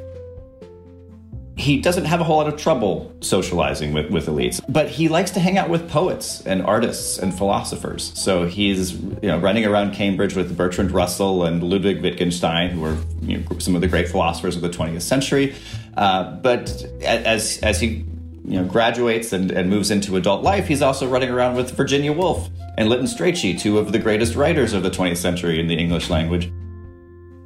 He 1.57 1.79
doesn't 1.79 2.05
have 2.05 2.19
a 2.19 2.23
whole 2.25 2.37
lot 2.37 2.47
of 2.47 2.57
trouble 2.57 3.15
socializing 3.21 3.93
with, 3.93 4.11
with 4.11 4.27
elites, 4.27 4.61
but 4.67 4.89
he 4.89 5.07
likes 5.07 5.31
to 5.31 5.39
hang 5.39 5.57
out 5.57 5.69
with 5.69 5.89
poets 5.89 6.45
and 6.45 6.61
artists 6.61 7.17
and 7.17 7.33
philosophers. 7.33 8.11
So 8.15 8.45
he's 8.45 8.93
you 8.93 9.19
know 9.23 9.39
running 9.39 9.65
around 9.65 9.93
Cambridge 9.93 10.35
with 10.35 10.57
Bertrand 10.57 10.91
Russell 10.91 11.45
and 11.45 11.63
Ludwig 11.63 12.01
Wittgenstein, 12.01 12.71
who 12.71 12.81
were 12.81 12.97
you 13.21 13.37
know, 13.37 13.59
some 13.59 13.73
of 13.73 13.81
the 13.81 13.87
great 13.87 14.09
philosophers 14.09 14.55
of 14.57 14.61
the 14.61 14.69
20th 14.69 15.01
century. 15.01 15.55
Uh, 15.95 16.35
but 16.35 16.85
as 17.01 17.59
as 17.63 17.79
he 17.79 18.05
you 18.43 18.59
know 18.59 18.65
graduates 18.65 19.31
and, 19.33 19.51
and 19.51 19.69
moves 19.69 19.91
into 19.91 20.17
adult 20.17 20.43
life, 20.43 20.67
he's 20.67 20.81
also 20.81 21.07
running 21.07 21.29
around 21.29 21.55
with 21.55 21.71
Virginia 21.71 22.11
Woolf 22.11 22.49
and 22.77 22.89
Lytton 22.89 23.07
Strachey, 23.07 23.57
two 23.57 23.77
of 23.77 23.91
the 23.91 23.99
greatest 23.99 24.35
writers 24.35 24.73
of 24.73 24.83
the 24.83 24.91
20th 24.91 25.17
century 25.17 25.59
in 25.59 25.67
the 25.67 25.75
English 25.75 26.09
language. 26.09 26.51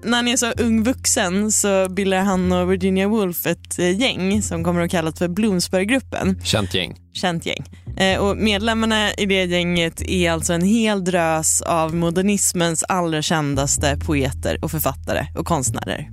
När 0.04 0.18
han 0.18 0.28
är 0.28 0.38
så 0.38 0.52
ung 0.52 0.84
vuxen 0.84 1.52
så 1.52 1.90
bildar 1.90 2.18
han 2.18 2.52
och 2.52 2.72
Virginia 2.72 3.08
Woolf 3.08 3.46
ett 3.46 3.80
eh, 3.80 4.00
gäng 4.02 4.42
som 4.42 4.64
kommer 4.64 4.82
att 4.82 4.92
kallas 4.92 5.20
för 5.20 5.28
Bloomsburygruppen. 5.28 6.42
Känt 6.44 6.74
gäng. 6.74 6.96
Känt 7.14 7.46
gäng. 7.46 7.64
Eh, 7.98 8.20
Och 8.20 8.38
medlemmarna 8.38 9.14
i 9.14 9.26
det 9.26 9.46
gänget 9.46 10.02
är 10.02 10.32
alltså 10.32 10.54
en 10.54 10.62
hel 10.62 11.04
drös 11.04 11.62
av 11.62 11.96
modernismens 11.96 12.84
allra 12.84 13.22
kändaste 13.22 13.98
poeter 14.06 14.60
och 14.62 14.72
författare 14.72 15.28
och 15.36 15.46
konstnärer. 15.46 16.10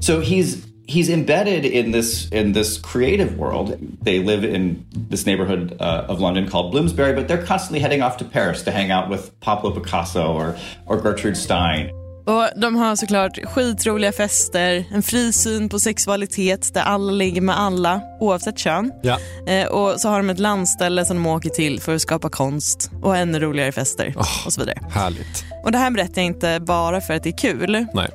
So 0.00 0.20
he's 0.20 0.56
he's 0.88 1.12
embedded 1.12 1.64
in 1.64 1.92
this 1.92 2.32
in 2.32 2.54
this 2.54 2.78
creative 2.78 3.36
world. 3.36 3.72
They 4.04 4.18
live 4.18 4.56
in 4.56 4.76
this 5.10 5.26
neighborhood 5.26 5.72
uh, 5.80 6.10
of 6.10 6.20
London 6.20 6.46
called 6.50 6.70
Bloomsbury, 6.72 7.14
but 7.14 7.28
they're 7.28 7.46
constantly 7.46 7.80
heading 7.80 8.02
off 8.02 8.16
to 8.16 8.24
Paris 8.24 8.64
to 8.64 8.70
hang 8.70 8.90
out 8.90 9.10
with 9.10 9.30
Pablo 9.40 9.70
Picasso 9.70 10.32
or 10.32 10.54
or 10.86 11.02
Gertrude 11.02 11.36
Stein. 11.36 11.90
Och 12.26 12.60
de 12.60 12.76
har 12.76 12.96
såklart 12.96 13.38
skitroliga 13.44 14.12
fester, 14.12 14.84
en 14.92 15.02
fri 15.02 15.32
syn 15.32 15.68
på 15.68 15.80
sexualitet 15.80 16.74
där 16.74 16.82
alla 16.82 17.12
ligger 17.12 17.40
med 17.40 17.60
alla 17.60 18.00
oavsett 18.20 18.58
kön. 18.58 18.92
Ja. 19.02 19.18
Eh, 19.46 19.66
och 19.66 20.00
så 20.00 20.08
har 20.08 20.16
de 20.16 20.30
ett 20.30 20.38
landställe 20.38 21.04
som 21.04 21.16
de 21.16 21.26
åker 21.26 21.50
till 21.50 21.80
för 21.80 21.94
att 21.94 22.02
skapa 22.02 22.30
konst 22.30 22.90
och 23.02 23.16
ännu 23.16 23.40
roligare 23.40 23.72
fester 23.72 24.14
och 24.46 24.52
så 24.52 24.60
vidare. 24.60 24.78
Härligt. 24.90 25.44
Och 25.64 25.72
det 25.72 25.78
här 25.78 25.90
berättar 25.90 26.22
jag 26.22 26.26
inte 26.26 26.60
bara 26.60 27.00
för 27.00 27.14
att 27.14 27.22
det 27.22 27.28
är 27.28 27.38
kul, 27.38 27.86
Nej. 27.94 28.10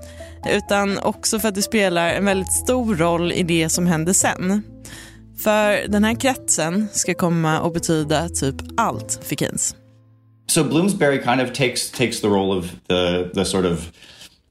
utan 0.49 0.97
också 0.97 1.39
för 1.39 1.47
att 1.47 1.55
det 1.55 1.61
spelar 1.61 2.09
en 2.09 2.25
väldigt 2.25 2.53
stor 2.53 2.95
roll 2.95 3.31
i 3.31 3.43
det 3.43 3.69
som 3.69 3.87
händer 3.87 4.13
sen. 4.13 4.63
För 5.43 5.87
den 5.87 6.03
här 6.03 6.13
kretsen 6.13 6.87
ska 6.93 7.13
komma 7.13 7.59
att 7.59 7.73
betyda 7.73 8.29
typ 8.29 8.55
allt 8.77 9.19
för 9.23 9.35
Keynes. 9.35 9.75
So 10.51 10.65
Bloomsbury 10.65 11.19
kind 11.19 11.39
of 11.39 11.53
takes 11.53 11.89
takes 11.89 12.19
the 12.19 12.29
role 12.29 12.51
of 12.51 12.83
the 12.89 13.31
the 13.33 13.45
sort 13.45 13.63
of 13.65 13.89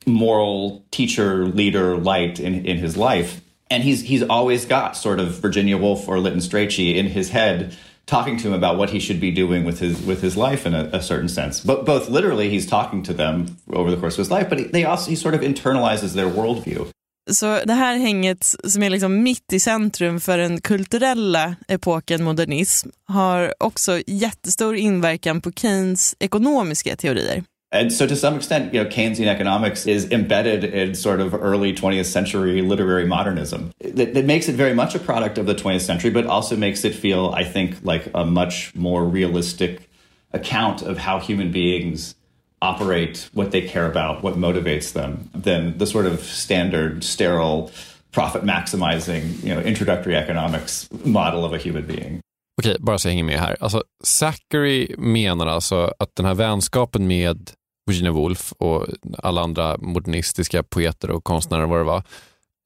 moral 0.07 0.83
teacher, 0.91 1.45
leader, 1.45 1.99
light 1.99 2.41
in 2.41 2.65
in 2.65 2.79
his 2.79 2.97
life, 2.97 3.43
and 3.71 3.85
he's 3.85 4.01
he's 4.01 4.23
always 4.23 4.65
got 4.65 4.97
sort 4.97 5.21
of 5.21 5.33
Virginia 5.41 5.77
Woolf 5.77 6.09
or 6.09 6.19
Lytton 6.19 6.41
Strachey 6.41 6.97
in 6.97 7.09
his 7.09 7.29
head. 7.29 7.77
Talking 8.07 8.39
to 8.39 8.49
him 8.49 8.55
about 8.55 8.79
what 8.79 8.89
he 8.89 8.99
should 8.99 9.21
be 9.21 9.31
doing 9.31 9.65
with 9.65 9.79
his 9.81 10.01
with 10.01 10.23
his 10.23 10.39
life 10.39 10.65
in 10.65 10.75
a, 10.75 10.85
a 10.85 11.03
certain 11.03 11.29
sense, 11.29 11.61
but 11.61 11.85
both 11.85 12.09
literally 12.09 12.49
he's 12.49 12.67
talking 12.67 13.03
to 13.03 13.13
them 13.13 13.59
over 13.71 13.91
the 13.91 13.99
course 13.99 14.15
of 14.15 14.21
his 14.21 14.31
life, 14.31 14.49
but 14.49 14.59
he, 14.59 14.65
they 14.65 14.87
also 14.87 15.11
he 15.11 15.17
sort 15.17 15.35
of 15.35 15.43
internalizes 15.43 16.15
their 16.15 16.31
worldview. 16.31 16.91
Så 17.31 17.61
det 17.65 17.73
här 17.73 17.99
hänget 17.99 18.55
som 18.65 18.83
är 18.83 18.91
liksom 18.91 19.23
mitt 19.23 19.53
i 19.53 19.61
centrum 19.61 20.21
för 20.21 20.39
den 20.39 20.61
kulturella 20.61 21.57
epoken 21.69 22.25
modernism 22.25 22.89
har 23.05 23.55
också 23.59 24.03
jättestor 24.07 24.77
inverkan 24.77 25.41
på 25.41 25.53
Keynes 25.53 26.17
ekonomiska 26.19 26.97
teorier. 26.97 27.43
And 27.73 27.93
so, 27.93 28.07
to 28.09 28.17
some 28.17 28.37
extent, 28.37 28.75
you 28.75 28.83
know, 28.83 28.91
Keynesian 28.91 29.29
economics 29.29 29.87
is 29.87 30.11
embedded 30.11 30.65
in 30.65 30.97
sort 30.97 31.21
of 31.21 31.35
early 31.35 31.73
20th 31.73 32.07
century 32.07 32.63
literary 32.63 33.07
modernism. 33.07 33.71
That, 33.79 34.15
that 34.15 34.25
makes 34.25 34.49
it 34.49 34.57
very 34.57 34.75
much 34.75 34.97
a 34.97 34.99
product 34.99 35.39
of 35.39 35.47
the 35.47 35.55
20th 35.55 35.83
century, 35.83 36.11
but 36.11 36.27
also 36.27 36.57
makes 36.57 36.85
it 36.85 36.97
feel, 36.97 37.33
I 37.33 37.45
think, 37.45 37.77
like 37.85 38.11
a 38.13 38.25
much 38.25 38.75
more 38.75 39.05
realistic 39.05 39.89
account 40.33 40.83
of 40.83 40.99
how 40.99 41.21
human 41.21 41.53
beings 41.53 42.17
operate, 42.61 43.31
what 43.33 43.51
they 43.51 43.69
care 43.69 43.87
about, 43.87 44.23
what 44.23 44.37
motivates 44.37 44.93
them, 44.93 45.31
than 45.43 45.79
the 45.79 45.87
sort 45.87 46.07
of 46.07 46.21
standard, 46.21 47.05
sterile, 47.05 47.71
profit 48.13 48.43
maximizing, 48.43 49.45
you 49.45 49.55
know, 49.55 49.61
introductory 49.61 50.17
economics 50.17 50.89
model 51.05 51.45
of 51.45 51.53
a 51.53 51.59
human 51.59 51.87
being. 51.87 52.21
Okej, 52.63 52.77
bara 52.81 52.99
så 52.99 53.09
jag 53.09 53.13
hänger 53.13 53.25
med 53.25 53.41
här. 53.41 53.57
Alltså, 53.61 53.83
Zachary 54.05 54.95
menar 54.99 55.47
alltså 55.47 55.93
att 55.99 56.17
den 56.17 56.27
här 56.27 56.35
vänskapen 56.35 57.07
med 57.07 57.51
Virginia 57.91 58.13
Woolf 58.13 58.53
och 58.53 58.87
alla 59.19 59.41
andra 59.41 59.77
modernistiska 59.79 60.63
poeter 60.63 61.11
och 61.11 61.25
konstnärer 61.25 61.67
vad 61.67 61.79
det 61.79 61.85
var, 61.85 62.03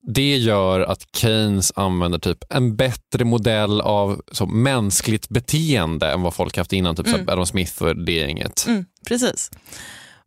det 0.06 0.36
gör 0.36 0.80
att 0.80 1.16
Keynes 1.16 1.72
använder 1.76 2.18
typ 2.18 2.44
en 2.50 2.76
bättre 2.76 3.24
modell 3.24 3.80
av 3.80 4.22
så, 4.32 4.46
mänskligt 4.46 5.28
beteende 5.28 6.12
än 6.12 6.22
vad 6.22 6.34
folk 6.34 6.56
haft 6.56 6.72
innan, 6.72 6.96
typ 6.96 7.06
mm. 7.06 7.28
Adam 7.28 7.46
Smith 7.46 7.82
och 7.82 8.04
det 8.04 8.12
gänget. 8.12 8.64
Mm, 8.66 8.84
precis. 9.08 9.50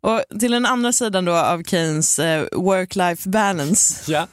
Och 0.01 0.39
till 0.39 0.51
den 0.51 0.65
andra 0.65 0.91
sidan 0.91 1.25
då 1.25 1.33
av 1.33 1.63
Keynes 1.63 2.19
eh, 2.19 2.45
work-life 2.51 3.29
balance. 3.29 4.11
Ja. 4.11 4.27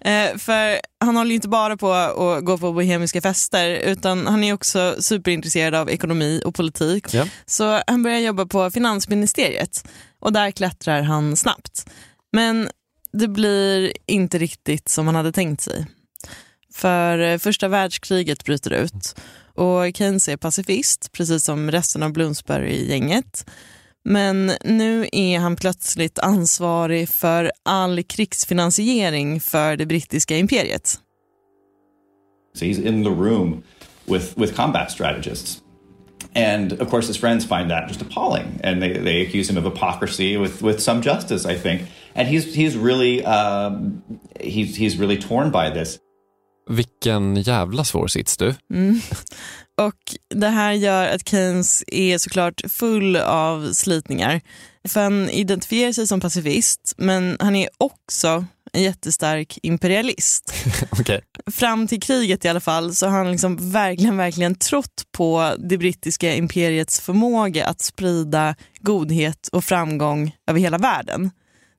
eh, 0.10 0.36
för 0.38 0.80
han 1.00 1.16
håller 1.16 1.30
ju 1.30 1.34
inte 1.34 1.48
bara 1.48 1.76
på 1.76 1.92
att 1.92 2.44
gå 2.44 2.58
på 2.58 2.72
bohemiska 2.72 3.20
fester 3.20 3.70
utan 3.70 4.26
han 4.26 4.44
är 4.44 4.52
också 4.52 4.96
superintresserad 5.00 5.74
av 5.74 5.90
ekonomi 5.90 6.42
och 6.44 6.54
politik. 6.54 7.14
Ja. 7.14 7.26
Så 7.46 7.80
han 7.86 8.02
börjar 8.02 8.18
jobba 8.18 8.46
på 8.46 8.70
finansministeriet 8.70 9.88
och 10.20 10.32
där 10.32 10.50
klättrar 10.50 11.02
han 11.02 11.36
snabbt. 11.36 11.86
Men 12.32 12.68
det 13.18 13.28
blir 13.28 13.92
inte 14.06 14.38
riktigt 14.38 14.88
som 14.88 15.06
han 15.06 15.14
hade 15.14 15.32
tänkt 15.32 15.60
sig. 15.60 15.86
För 16.72 17.18
eh, 17.18 17.38
första 17.38 17.68
världskriget 17.68 18.44
bryter 18.44 18.72
ut 18.72 19.16
och 19.54 19.96
Keynes 19.96 20.28
är 20.28 20.36
pacifist, 20.36 21.12
precis 21.12 21.44
som 21.44 21.70
resten 21.70 22.02
av 22.02 22.12
Bloomsbury-gänget. 22.12 23.46
Men 24.04 24.52
nu 24.64 25.08
är 25.12 25.38
han 25.38 25.56
plötsligt 25.56 26.18
ansvarig 26.18 27.08
för 27.08 27.52
all 27.62 28.02
krigsfinansiering 28.02 29.40
för 29.40 29.76
det 29.76 29.86
brittiska 29.86 30.36
imperiet. 30.36 31.00
So 32.54 32.64
he's 32.64 32.86
in 32.86 33.04
the 33.04 33.10
room 33.10 33.62
with, 34.04 34.38
with 34.38 34.54
combat 34.54 34.90
strategists. 34.90 35.62
And 36.34 36.72
of 36.72 36.90
course, 36.90 37.08
his 37.08 37.18
friends 37.18 37.46
find 37.46 37.70
that 37.70 37.88
just 37.88 38.02
appalling, 38.02 38.60
and 38.64 38.82
they, 38.82 38.92
they 38.92 39.26
accuse 39.26 39.52
him 39.52 39.56
of 39.56 39.64
hypocrisy 39.64 40.36
with, 40.36 40.62
with 40.62 40.80
some 40.80 41.02
justice, 41.02 41.46
I 41.46 41.58
think. 41.58 41.82
And 42.16 42.28
he's 42.28 42.54
he's 42.54 42.76
really 42.76 43.24
um, 43.24 44.02
he's 44.40 44.76
he's 44.76 44.98
really 44.98 45.22
torn 45.22 45.50
by 45.50 45.80
this. 45.80 45.98
Vilken 46.70 47.36
jävla 47.36 47.84
svår 47.84 48.06
sits 48.06 48.36
du. 48.36 48.54
Mm. 48.74 49.00
Och 49.80 50.16
Det 50.34 50.48
här 50.48 50.72
gör 50.72 51.08
att 51.08 51.28
Keynes 51.28 51.84
är 51.86 52.18
såklart 52.18 52.62
full 52.68 53.16
av 53.16 53.72
slitningar. 53.72 54.40
För 54.88 55.02
Han 55.02 55.30
identifierar 55.30 55.92
sig 55.92 56.06
som 56.06 56.20
pacifist, 56.20 56.94
men 56.96 57.36
han 57.40 57.56
är 57.56 57.68
också 57.78 58.44
en 58.72 58.82
jättestark 58.82 59.58
imperialist. 59.62 60.54
okay. 61.00 61.20
Fram 61.50 61.86
till 61.86 62.02
kriget 62.02 62.44
i 62.44 62.48
alla 62.48 62.60
fall 62.60 62.94
så 62.94 63.06
har 63.06 63.18
han 63.18 63.30
liksom 63.30 63.72
verkligen, 63.72 64.16
verkligen 64.16 64.54
trott 64.54 65.04
på 65.12 65.54
det 65.58 65.78
brittiska 65.78 66.34
imperiets 66.34 67.00
förmåga 67.00 67.66
att 67.66 67.80
sprida 67.80 68.54
godhet 68.80 69.48
och 69.52 69.64
framgång 69.64 70.36
över 70.46 70.60
hela 70.60 70.78
världen. 70.78 71.30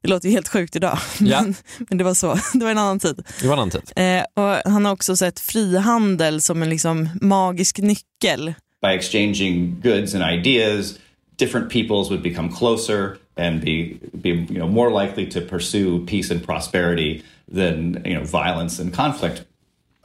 Det 0.02 0.08
låter 0.08 0.28
ju 0.28 0.34
helt 0.34 0.48
sjukt 0.48 0.76
idag, 0.76 0.98
ja. 1.20 1.42
men, 1.42 1.56
men, 1.90 1.98
det 1.98 2.04
var 2.04 2.14
så. 2.14 2.40
Det 2.54 2.64
var 2.64 2.72
en 2.72 2.78
annan 2.78 3.00
tid. 3.00 3.24
Det 3.42 3.48
var 3.48 3.54
en 3.54 3.60
annan 3.60 3.70
tid. 3.70 3.92
Eh, 3.96 4.24
och 4.44 4.72
han 4.72 4.86
har 4.86 4.94
också 4.94 5.18
sett 5.18 5.40
frihandel 5.40 6.42
som 6.42 6.64
en 6.64 6.70
liksom 6.70 7.10
magisk 7.22 7.78
nyckel. 7.78 8.54
By 8.82 8.88
exchanging 8.88 9.82
goods 9.84 10.16
and 10.16 10.24
ideas, 10.24 10.94
different 11.38 11.70
peoples 11.70 12.10
would 12.10 12.24
become 12.24 12.50
closer 12.50 13.18
and 13.38 13.62
be, 13.62 13.98
be 14.14 14.30
you 14.30 14.60
know, 14.60 14.68
more 14.68 15.06
likely 15.06 15.30
to 15.32 15.42
pursue 15.42 16.06
peace 16.06 16.34
and 16.34 16.46
prosperity 16.46 17.24
than 17.56 18.02
you 18.06 18.14
know, 18.14 18.24
violence 18.24 18.82
and 18.82 18.96
conflict. 18.96 19.44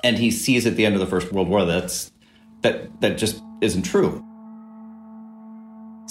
And 0.04 0.18
he 0.18 0.30
sees 0.30 0.66
at 0.66 0.76
the 0.76 0.86
end 0.86 0.94
of 0.94 1.00
the 1.00 1.06
First 1.06 1.32
World 1.32 1.48
War 1.48 1.64
that's, 1.64 2.10
that, 2.62 3.00
that 3.00 3.18
just 3.18 3.42
isn't 3.60 3.82
true. 3.82 4.24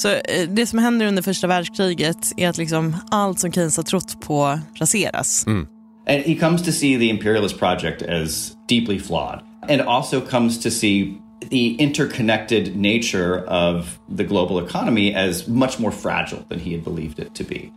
Så 0.02 0.10
eh, 0.10 0.50
det 0.50 0.66
som 0.66 0.80
händer 0.80 1.06
under 1.06 1.22
första 1.22 1.48
världskriget 1.48 2.32
är 2.38 2.50
att 2.50 2.58
liksom 2.58 2.96
allt 3.12 3.40
som 3.40 3.52
Keynes 3.52 3.78
har 3.78 3.84
trott 3.84 4.22
på 4.22 4.60
raseras. 4.76 5.48
Mm. 5.48 5.68
And 6.08 6.24
he 6.24 6.36
comes 6.36 6.64
to 6.64 6.72
see 6.72 6.98
the 6.98 7.10
imperialist 7.10 7.60
project 7.60 8.02
as 8.02 8.52
deeply 8.70 9.00
flawed 9.00 9.40
and 9.70 9.82
also 9.82 10.22
comes 10.22 10.64
to 10.64 10.70
see 10.70 11.18
the 11.50 11.76
interconnected 11.84 12.76
nature 12.76 13.46
of 13.48 14.00
the 14.18 14.24
global 14.24 14.66
economy 14.68 15.16
as 15.16 15.48
much 15.48 15.80
more 15.80 15.92
fragile 15.92 16.44
than 16.50 16.60
he 16.60 16.72
had 16.76 16.84
believed 16.84 17.20
it 17.20 17.36
to 17.36 17.44
be. 17.44 17.70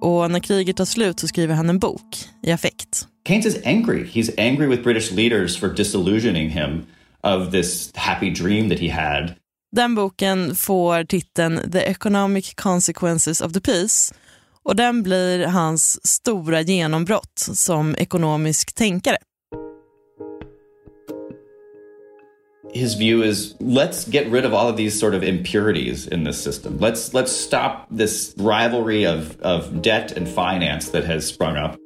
Och 0.00 0.30
när 0.30 0.40
kriget 0.40 0.76
tar 0.76 0.84
slut 0.84 1.20
så 1.20 1.28
skriver 1.28 1.54
han 1.54 1.70
en 1.70 1.78
bok 1.78 2.16
i 2.42 2.52
affekt. 2.52 3.08
Keynes 3.28 3.46
is 3.46 3.56
angry. 3.64 4.04
He's 4.04 4.30
angry 4.38 4.66
with 4.66 4.82
British 4.82 5.12
leaders 5.12 5.56
for 5.56 5.68
disillusioning 5.68 6.50
him 6.50 6.86
of 7.22 7.52
this 7.52 7.90
happy 7.94 8.30
dream 8.30 8.68
that 8.68 8.78
he 8.78 8.88
had. 8.88 9.34
Den 9.74 9.94
boken 9.94 10.54
får 10.54 11.04
titeln 11.04 11.70
The 11.72 11.80
Economic 11.80 12.54
Consequences 12.56 13.40
of 13.40 13.52
the 13.52 13.60
Peace 13.60 14.14
och 14.62 14.76
den 14.76 15.02
blir 15.02 15.46
hans 15.46 16.06
stora 16.06 16.62
genombrott 16.62 17.38
som 17.54 17.94
ekonomisk 17.98 18.74
tänkare. 18.74 19.16
his 22.74 22.94
view 22.94 23.22
is 23.22 23.54
let's 23.60 24.04
get 24.04 24.26
rid 24.26 24.44
of 24.44 24.52
all 24.52 24.68
of 24.68 24.76
these 24.76 24.98
sort 24.98 25.14
of 25.14 25.22
impurities 25.22 26.08
in 26.08 26.24
this 26.24 26.42
system. 26.42 26.78
Let's 26.78 27.14
let's 27.14 27.30
stop 27.30 27.86
this 27.90 28.34
rivalry 28.36 29.06
of 29.06 29.40
of 29.40 29.80
debt 29.80 30.12
and 30.12 30.28
finance 30.28 30.90
that 30.90 31.04
has 31.04 31.24
sprung 31.26 31.56
up. 31.56 31.78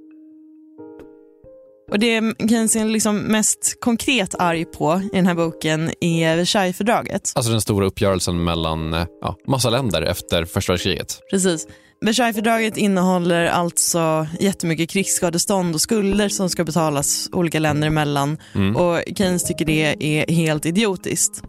Och 1.88 1.98
Det 1.98 2.35
Keynes 2.48 2.77
är 2.77 2.85
liksom 2.85 3.18
mest 3.18 3.81
konkret 3.81 4.35
arg 4.38 4.64
på 4.64 5.01
i 5.12 5.16
den 5.16 5.27
här 5.27 5.35
boken 5.35 5.90
är 6.01 6.37
Versaillesfördraget. 6.37 7.33
Alltså 7.35 7.53
den 7.53 7.61
stora 7.61 7.87
uppgörelsen 7.87 8.44
mellan 8.44 9.07
ja, 9.20 9.37
massa 9.46 9.70
länder 9.70 10.03
efter 10.03 10.44
första 10.44 10.72
världskriget. 10.72 11.20
Precis. 11.31 11.66
Versaillesfördraget 12.01 12.77
innehåller 12.77 13.46
alltså 13.46 14.27
jättemycket 14.40 14.90
krigsskadestånd 14.90 15.74
och 15.74 15.81
skulder 15.81 16.29
som 16.29 16.51
ska 16.51 16.64
betalas 16.64 17.29
olika 17.33 17.59
länder 17.59 17.88
emellan. 17.88 18.38
Mm. 18.55 18.77
Och 18.77 19.03
Keynes 19.16 19.44
tycker 19.44 19.64
det 19.64 19.96
är 20.01 20.33
helt 20.33 20.66
idiotiskt. 20.66 21.42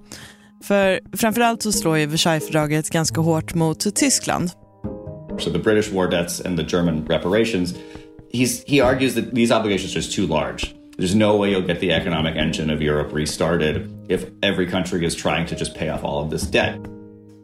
För 0.63 0.99
framförallt 1.17 1.63
så 1.63 1.71
slår 1.71 1.97
ju 1.97 2.05
Versaillesfördraget 2.05 2.89
ganska 2.89 3.21
hårt 3.21 3.53
mot 3.53 3.95
Tyskland. 3.95 4.51
So 5.39 5.51
the 5.51 5.59
British 5.59 5.93
war 5.93 6.07
debts 6.07 6.41
and 6.41 6.57
the 6.57 6.65
German 6.77 7.05
reparations, 7.09 7.75
he's, 8.31 8.63
he 8.63 8.81
argues 8.81 9.15
that 9.15 9.33
these 9.33 9.51
obligations 9.51 9.91
are 9.91 9.99
just 9.99 10.13
too 10.13 10.27
large. 10.27 10.75
There's 10.97 11.15
no 11.15 11.37
way 11.37 11.51
you'll 11.51 11.67
get 11.67 11.79
the 11.79 11.93
economic 11.93 12.35
engine 12.35 12.69
of 12.69 12.81
Europe 12.81 13.13
restarted 13.13 13.89
if 14.09 14.25
every 14.41 14.67
country 14.67 15.05
is 15.05 15.15
trying 15.15 15.45
to 15.47 15.55
just 15.55 15.75
pay 15.75 15.89
off 15.89 16.03
all 16.03 16.23
of 16.23 16.29
this 16.29 16.41
debt. 16.41 16.79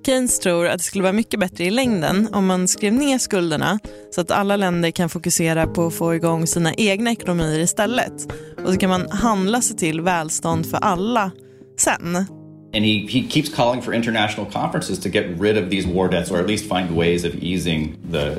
Keynes 0.05 0.39
tror 0.39 0.67
att 0.67 0.77
det 0.77 0.83
skulle 0.83 1.03
vara 1.03 1.13
mycket 1.13 1.39
bättre 1.39 1.63
i 1.63 1.69
längden 1.69 2.29
om 2.31 2.45
man 2.45 2.67
skrev 2.67 2.93
ner 2.93 3.17
skulderna 3.17 3.79
så 4.11 4.21
att 4.21 4.31
alla 4.31 4.55
länder 4.55 4.91
kan 4.91 5.09
fokusera 5.09 5.67
på 5.67 5.87
att 5.87 5.93
få 5.93 6.15
igång 6.15 6.47
sina 6.47 6.73
egna 6.73 7.11
ekonomier 7.11 7.59
istället. 7.59 8.33
Och 8.63 8.73
så 8.73 8.79
kan 8.79 8.89
man 8.89 9.09
handla 9.09 9.61
sig 9.61 9.77
till 9.77 10.01
välstånd 10.01 10.65
för 10.65 10.77
alla 10.77 11.31
sen. 11.79 12.15
And 12.73 12.85
he, 12.85 13.07
he 13.09 13.29
keeps 13.29 13.55
calling 13.55 13.81
for 13.81 13.93
international 13.93 14.51
conferences 14.51 14.99
to 14.99 15.09
get 15.09 15.25
rid 15.39 15.57
of 15.57 15.69
these 15.69 15.87
war 15.87 16.09
debts 16.09 16.31
or 16.31 16.39
at 16.39 16.47
least 16.47 16.69
find 16.69 16.97
ways 16.97 17.23
of 17.25 17.35
easing 17.35 17.95
the, 18.11 18.35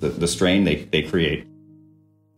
the, 0.00 0.08
the 0.20 0.28
strain 0.28 0.64
they, 0.64 0.86
they 0.90 1.02
create. 1.02 1.49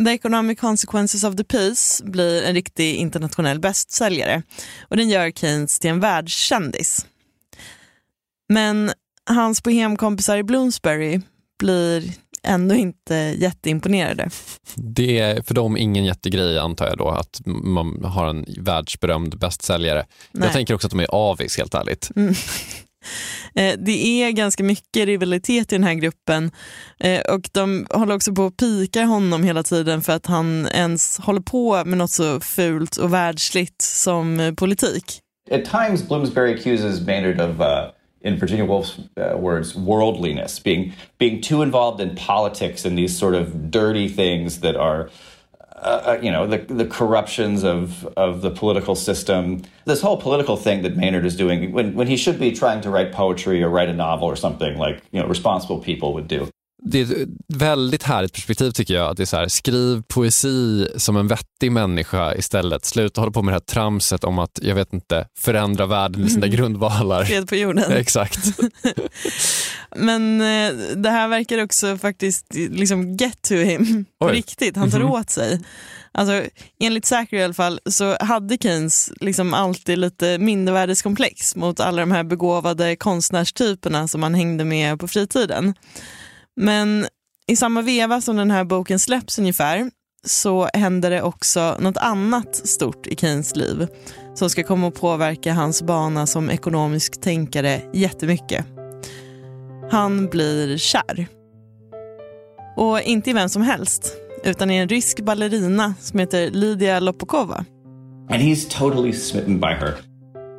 The 0.04 0.10
Economic 0.10 0.60
Consequences 0.60 1.24
of 1.24 1.36
the 1.36 1.44
Peace 1.44 2.04
blir 2.04 2.42
en 2.42 2.54
riktig 2.54 2.94
internationell 2.94 3.60
bästsäljare 3.60 4.42
och 4.88 4.96
den 4.96 5.08
gör 5.08 5.30
Keynes 5.30 5.78
till 5.78 5.90
en 5.90 6.00
världskändis. 6.00 7.06
Men 8.48 8.92
hans 9.30 9.62
bohemkompisar 9.62 10.36
i 10.36 10.42
Bloomsbury 10.42 11.20
blir 11.58 12.12
ändå 12.42 12.74
inte 12.74 13.14
jätteimponerade. 13.14 14.30
Det 14.74 15.18
är 15.18 15.42
för 15.42 15.54
dem 15.54 15.76
ingen 15.76 16.04
jättegrej 16.04 16.58
antar 16.58 16.86
jag 16.86 16.98
då, 16.98 17.08
att 17.08 17.40
man 17.46 18.04
har 18.04 18.28
en 18.28 18.44
världsberömd 18.58 19.38
bästsäljare. 19.38 20.06
Nej. 20.32 20.46
Jag 20.46 20.52
tänker 20.52 20.74
också 20.74 20.86
att 20.86 20.90
de 20.90 21.00
är 21.00 21.14
avis 21.14 21.58
helt 21.58 21.74
ärligt. 21.74 22.10
Mm. 22.16 22.34
Eh, 23.54 23.74
det 23.78 24.22
är 24.22 24.30
ganska 24.30 24.64
mycket 24.64 25.06
rivalitet 25.06 25.72
i 25.72 25.74
den 25.74 25.84
här 25.84 25.94
gruppen 25.94 26.50
eh, 27.00 27.20
och 27.20 27.48
de 27.52 27.86
håller 27.90 28.14
också 28.14 28.34
på 28.34 28.46
att 28.46 28.56
pika 28.56 29.04
honom 29.04 29.42
hela 29.42 29.62
tiden 29.62 30.02
för 30.02 30.12
att 30.12 30.26
han 30.26 30.68
ens 30.74 31.18
håller 31.18 31.40
på 31.40 31.84
med 31.84 31.98
något 31.98 32.10
så 32.10 32.40
fult 32.40 32.96
och 32.96 33.12
världsligt 33.12 33.82
som 33.82 34.40
eh, 34.40 34.54
politik. 34.54 35.04
At 35.50 35.64
times 35.64 36.08
Bloomsbury 36.08 36.54
accuses 36.54 37.00
Maynard 37.06 37.40
of 37.40 37.60
uh 37.60 37.92
in 38.24 38.36
Virginia 38.36 38.64
Woolf's 38.64 38.98
uh, 39.16 39.36
words, 39.36 39.74
worldliness, 39.74 40.58
being 40.58 40.92
being 41.18 41.40
too 41.40 41.62
involved 41.62 42.00
in 42.00 42.16
politics 42.16 42.84
and 42.84 42.96
these 42.96 43.16
sort 43.16 43.34
of 43.34 43.70
dirty 43.70 44.08
things 44.08 44.60
that 44.60 44.76
are, 44.76 45.10
uh, 45.82 45.84
uh, 45.84 46.18
you 46.22 46.30
know, 46.30 46.46
the 46.46 46.58
the 46.58 46.86
corruptions 46.86 47.64
of 47.64 48.06
of 48.16 48.40
the 48.40 48.50
political 48.50 48.94
system. 48.94 49.62
This 49.84 50.00
whole 50.00 50.16
political 50.16 50.56
thing 50.56 50.82
that 50.82 50.96
Maynard 50.96 51.26
is 51.26 51.34
doing 51.34 51.72
when 51.72 51.94
when 51.94 52.06
he 52.06 52.16
should 52.16 52.38
be 52.38 52.52
trying 52.52 52.80
to 52.82 52.90
write 52.90 53.10
poetry 53.10 53.62
or 53.64 53.68
write 53.68 53.88
a 53.88 53.92
novel 53.92 54.28
or 54.28 54.36
something 54.36 54.78
like 54.78 55.02
you 55.10 55.20
know 55.20 55.26
responsible 55.26 55.80
people 55.80 56.14
would 56.14 56.28
do. 56.28 56.51
Det 56.84 57.00
är 57.00 57.22
ett 57.22 57.28
väldigt 57.48 58.02
härligt 58.02 58.32
perspektiv 58.32 58.70
tycker 58.70 58.94
jag. 58.94 59.10
Att 59.10 59.16
det 59.16 59.22
är 59.22 59.26
så 59.26 59.36
här, 59.36 59.48
skriv 59.48 60.02
poesi 60.02 60.88
som 60.96 61.16
en 61.16 61.28
vettig 61.28 61.72
människa 61.72 62.34
istället. 62.34 62.84
Sluta 62.84 63.20
hålla 63.20 63.32
på 63.32 63.42
med 63.42 63.52
det 63.52 63.56
här 63.56 63.60
tramset 63.60 64.24
om 64.24 64.38
att, 64.38 64.58
jag 64.62 64.74
vet 64.74 64.92
inte, 64.92 65.26
förändra 65.38 65.86
världen 65.86 66.26
i 66.26 66.30
sina 66.30 66.46
mm. 66.46 66.56
grundvalar. 66.56 67.24
Fred 67.24 67.48
på 67.48 67.56
jorden. 67.56 67.92
Exakt. 67.92 68.38
Men 69.96 70.40
eh, 70.40 70.72
det 70.96 71.10
här 71.10 71.28
verkar 71.28 71.62
också 71.62 71.98
faktiskt 71.98 72.54
liksom 72.54 73.16
get 73.16 73.42
to 73.42 73.54
him 73.54 74.04
på 74.20 74.26
Oj. 74.26 74.32
riktigt. 74.32 74.76
Han 74.76 74.90
tar 74.90 75.00
mm 75.00 75.08
-hmm. 75.08 75.20
åt 75.20 75.30
sig. 75.30 75.60
Alltså, 76.12 76.42
enligt 76.80 77.06
Zachary 77.06 77.40
i 77.40 77.44
alla 77.44 77.54
fall 77.54 77.80
så 77.90 78.16
hade 78.20 78.56
Keynes 78.56 79.12
liksom 79.20 79.54
alltid 79.54 79.98
lite 79.98 80.38
mindervärdeskomplex 80.38 81.56
mot 81.56 81.80
alla 81.80 82.00
de 82.00 82.12
här 82.12 82.24
begåvade 82.24 82.96
konstnärstyperna 82.96 84.08
som 84.08 84.22
han 84.22 84.34
hängde 84.34 84.64
med 84.64 85.00
på 85.00 85.08
fritiden. 85.08 85.74
Men 86.56 87.06
i 87.46 87.56
samma 87.56 87.82
veva 87.82 88.20
som 88.20 88.36
den 88.36 88.50
här 88.50 88.64
boken 88.64 88.98
släpps 88.98 89.38
ungefär 89.38 89.90
så 90.26 90.68
händer 90.74 91.10
det 91.10 91.22
också 91.22 91.76
något 91.80 91.96
annat 91.96 92.56
stort 92.56 93.06
i 93.06 93.16
Keynes 93.16 93.56
liv 93.56 93.86
som 94.34 94.50
ska 94.50 94.62
komma 94.62 94.88
att 94.88 95.00
påverka 95.00 95.52
hans 95.52 95.82
bana 95.82 96.26
som 96.26 96.50
ekonomisk 96.50 97.20
tänkare 97.20 97.80
jättemycket. 97.92 98.66
Han 99.90 100.26
blir 100.26 100.78
kär. 100.78 101.26
Och 102.76 103.00
inte 103.00 103.30
i 103.30 103.32
vem 103.32 103.48
som 103.48 103.62
helst, 103.62 104.16
utan 104.44 104.70
i 104.70 104.76
en 104.76 104.88
rysk 104.88 105.20
ballerina 105.20 105.94
som 106.00 106.18
heter 106.18 106.50
Lydia 106.50 107.00
Lopokova. 107.00 107.64
And 108.30 108.42
he's 108.42 108.78
totally 108.78 109.12
smitten 109.12 109.60
by 109.60 109.66
her. 109.66 110.11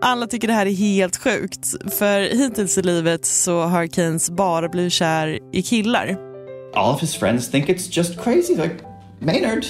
Alla 0.06 0.28
tycker 0.28 0.48
det 0.48 0.54
här 0.54 0.66
är 0.66 0.72
helt 0.72 1.18
sjukt, 1.18 1.68
för 2.00 2.22
hittills 2.22 2.78
i 2.78 2.82
livet 2.82 3.26
så 3.26 3.62
har 3.62 3.88
Keynes 3.88 4.30
bara 4.30 4.70
blivit 4.70 4.94
kär 4.94 5.40
i 5.54 5.62
killar. 5.62 6.18
All 6.76 6.96
of 6.96 7.02
his 7.02 7.16
friends 7.16 7.52
think 7.52 7.70
it's 7.70 7.98
just 7.98 8.24
crazy, 8.24 8.56
like 8.56 8.76
Maynard, 9.20 9.66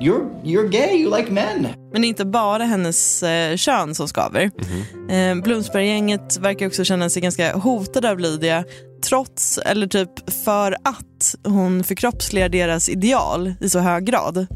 you're, 0.00 0.42
you're 0.44 0.68
gay, 0.68 0.96
you 0.96 1.16
like 1.16 1.32
men. 1.32 1.68
Men 1.92 2.02
det 2.02 2.06
är 2.06 2.08
inte 2.08 2.24
bara 2.24 2.64
hennes 2.64 3.22
eh, 3.22 3.56
kön 3.56 3.94
som 3.94 4.08
skaver. 4.08 4.40
Mm 4.40 4.82
-hmm. 5.08 5.38
eh, 5.38 5.42
Bloomsbury-gänget 5.42 6.38
verkar 6.38 6.66
också 6.66 6.84
känna 6.84 7.10
sig 7.10 7.22
ganska 7.22 7.56
hotade 7.56 8.10
av 8.10 8.18
Lydia 8.18 8.64
trots, 9.08 9.58
eller 9.58 9.86
typ 9.86 10.32
för 10.44 10.72
att 10.72 11.34
hon 11.44 11.84
förkroppsligar 11.84 12.48
deras 12.48 12.88
ideal 12.88 13.54
i 13.60 13.68
så 13.68 13.78
hög 13.78 14.04
grad. 14.04 14.46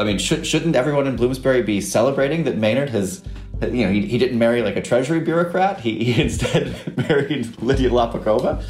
I 0.00 0.04
mean, 0.04 0.18
should, 0.18 0.44
shouldn't 0.44 0.76
everyone 0.76 1.08
in 1.08 1.16
Bloomsbury 1.16 1.62
be 1.62 1.80
celebrating 1.80 2.44
that 2.44 2.56
Maynard 2.56 2.90
has, 2.90 3.22
you 3.62 3.86
know, 3.86 3.92
he, 3.92 4.06
he 4.06 4.18
didn't 4.18 4.38
marry 4.38 4.62
like 4.62 4.76
a 4.76 4.82
treasury 4.82 5.20
bureaucrat. 5.20 5.80
He, 5.80 6.04
he 6.04 6.20
instead 6.22 6.96
married 7.08 7.60
Lydia 7.62 7.90
Lapakova. 7.90 8.64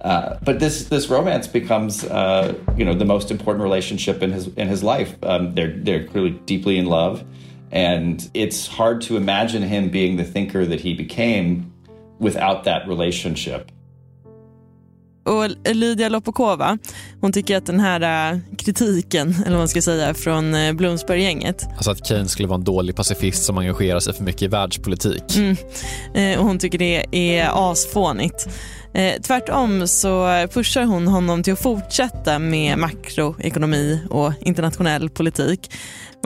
Uh, 0.00 0.38
but 0.42 0.60
this 0.60 0.84
this 0.84 1.08
romance 1.08 1.48
becomes, 1.48 2.04
uh, 2.04 2.54
you 2.76 2.84
know, 2.84 2.94
the 2.94 3.04
most 3.04 3.30
important 3.30 3.62
relationship 3.62 4.22
in 4.22 4.30
his 4.30 4.46
in 4.48 4.68
his 4.68 4.82
life. 4.82 5.16
Um, 5.22 5.54
they're 5.54 5.76
they're 5.78 6.04
clearly 6.04 6.30
deeply 6.44 6.76
in 6.76 6.86
love, 6.86 7.24
and 7.72 8.28
it's 8.34 8.66
hard 8.66 9.00
to 9.02 9.16
imagine 9.16 9.62
him 9.62 9.88
being 9.88 10.16
the 10.16 10.24
thinker 10.24 10.66
that 10.66 10.80
he 10.80 10.94
became 10.94 11.72
without 12.18 12.64
that 12.64 12.86
relationship. 12.86 13.72
Och 15.26 15.74
Lydia 15.74 16.08
Lopokova, 16.08 16.78
hon 17.20 17.32
tycker 17.32 17.56
att 17.56 17.66
den 17.66 17.80
här 17.80 18.32
äh, 18.32 18.38
kritiken, 18.58 19.34
eller 19.40 19.50
vad 19.50 19.58
man 19.58 19.68
ska 19.68 19.82
säga, 19.82 20.14
från 20.14 20.54
äh, 20.54 20.72
Bloomsbury-gänget. 20.72 21.66
Alltså 21.76 21.90
att 21.90 22.06
Keynes 22.06 22.30
skulle 22.30 22.48
vara 22.48 22.58
en 22.58 22.64
dålig 22.64 22.96
pacifist 22.96 23.44
som 23.44 23.58
engagerar 23.58 24.00
sig 24.00 24.14
för 24.14 24.24
mycket 24.24 24.42
i 24.42 24.48
världspolitik. 24.48 25.36
Mm. 25.36 25.56
Eh, 26.14 26.38
och 26.38 26.46
hon 26.46 26.58
tycker 26.58 26.78
det 26.78 27.06
är 27.12 27.70
asfånigt. 27.70 28.48
Eh, 28.94 29.20
tvärtom 29.22 29.88
så 29.88 30.46
pushar 30.52 30.84
hon 30.84 31.08
honom 31.08 31.42
till 31.42 31.52
att 31.52 31.62
fortsätta 31.62 32.38
med 32.38 32.78
makroekonomi 32.78 34.00
och 34.10 34.32
internationell 34.40 35.10
politik. 35.10 35.70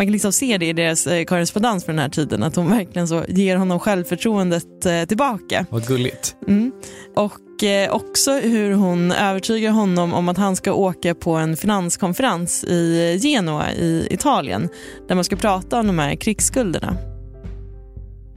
Man 0.01 0.07
kan 0.07 0.13
liksom 0.13 0.33
se 0.33 0.59
det 0.59 0.67
i 0.67 0.73
deras 0.73 1.07
eh, 1.07 1.25
korrespondens 1.25 1.85
för 1.85 1.93
den 1.93 1.99
här 1.99 2.09
tiden, 2.09 2.43
att 2.43 2.57
hon 2.57 2.71
verkligen 2.71 3.09
så 3.09 3.25
ger 3.29 3.57
honom 3.57 3.79
självförtroendet 3.79 4.87
eh, 4.87 5.05
tillbaka. 5.05 5.67
Vad 5.71 5.87
gulligt. 5.87 6.37
Mm. 6.49 6.73
Och 7.17 7.65
eh, 7.65 7.95
också 7.95 8.31
hur 8.31 8.73
hon 8.73 9.13
övertygar 9.13 9.71
honom 9.71 10.15
om 10.15 10.29
att 10.29 10.37
han 10.37 10.57
ska 10.57 10.73
åka 10.73 11.15
på 11.15 11.35
en 11.35 11.57
finanskonferens 11.57 12.65
i 12.65 13.19
Genua 13.23 13.73
i 13.73 14.07
Italien, 14.11 14.69
där 15.09 15.15
man 15.15 15.25
ska 15.25 15.37
prata 15.37 15.81
om 15.81 15.87
de 15.87 15.99
här 15.99 16.15
krigsskulderna. 16.15 16.97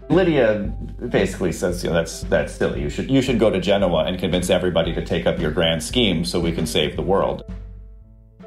Lydia 0.10 0.72
basically 1.12 1.54
says, 1.54 1.86
you 1.86 1.94
know, 1.94 2.04
that's 2.04 2.26
that's 2.30 2.48
silly. 2.48 2.82
You 2.82 2.90
should 2.90 3.12
you 3.12 3.22
should 3.22 3.40
go 3.40 3.50
to 3.50 3.62
Genoa 3.62 4.08
and 4.08 4.20
convince 4.20 4.54
everybody 4.54 4.96
to 4.96 5.02
take 5.02 5.30
up 5.30 5.42
your 5.42 5.52
grand 5.52 5.84
scheme 5.84 6.26
so 6.26 6.40
we 6.40 6.52
can 6.52 6.68
save 6.68 6.96
the 6.96 7.04
world. 7.04 7.42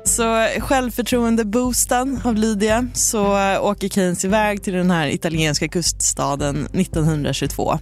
Så 0.06 0.46
självförtroende-boostad 0.58 2.20
av 2.24 2.34
Lydia 2.34 2.88
så 2.94 3.22
åker 3.60 3.88
Keynes 3.88 4.24
iväg 4.24 4.62
till 4.62 4.72
den 4.72 4.90
här 4.90 5.06
italienska 5.06 5.68
kuststaden 5.68 6.66
1922. 6.66 7.78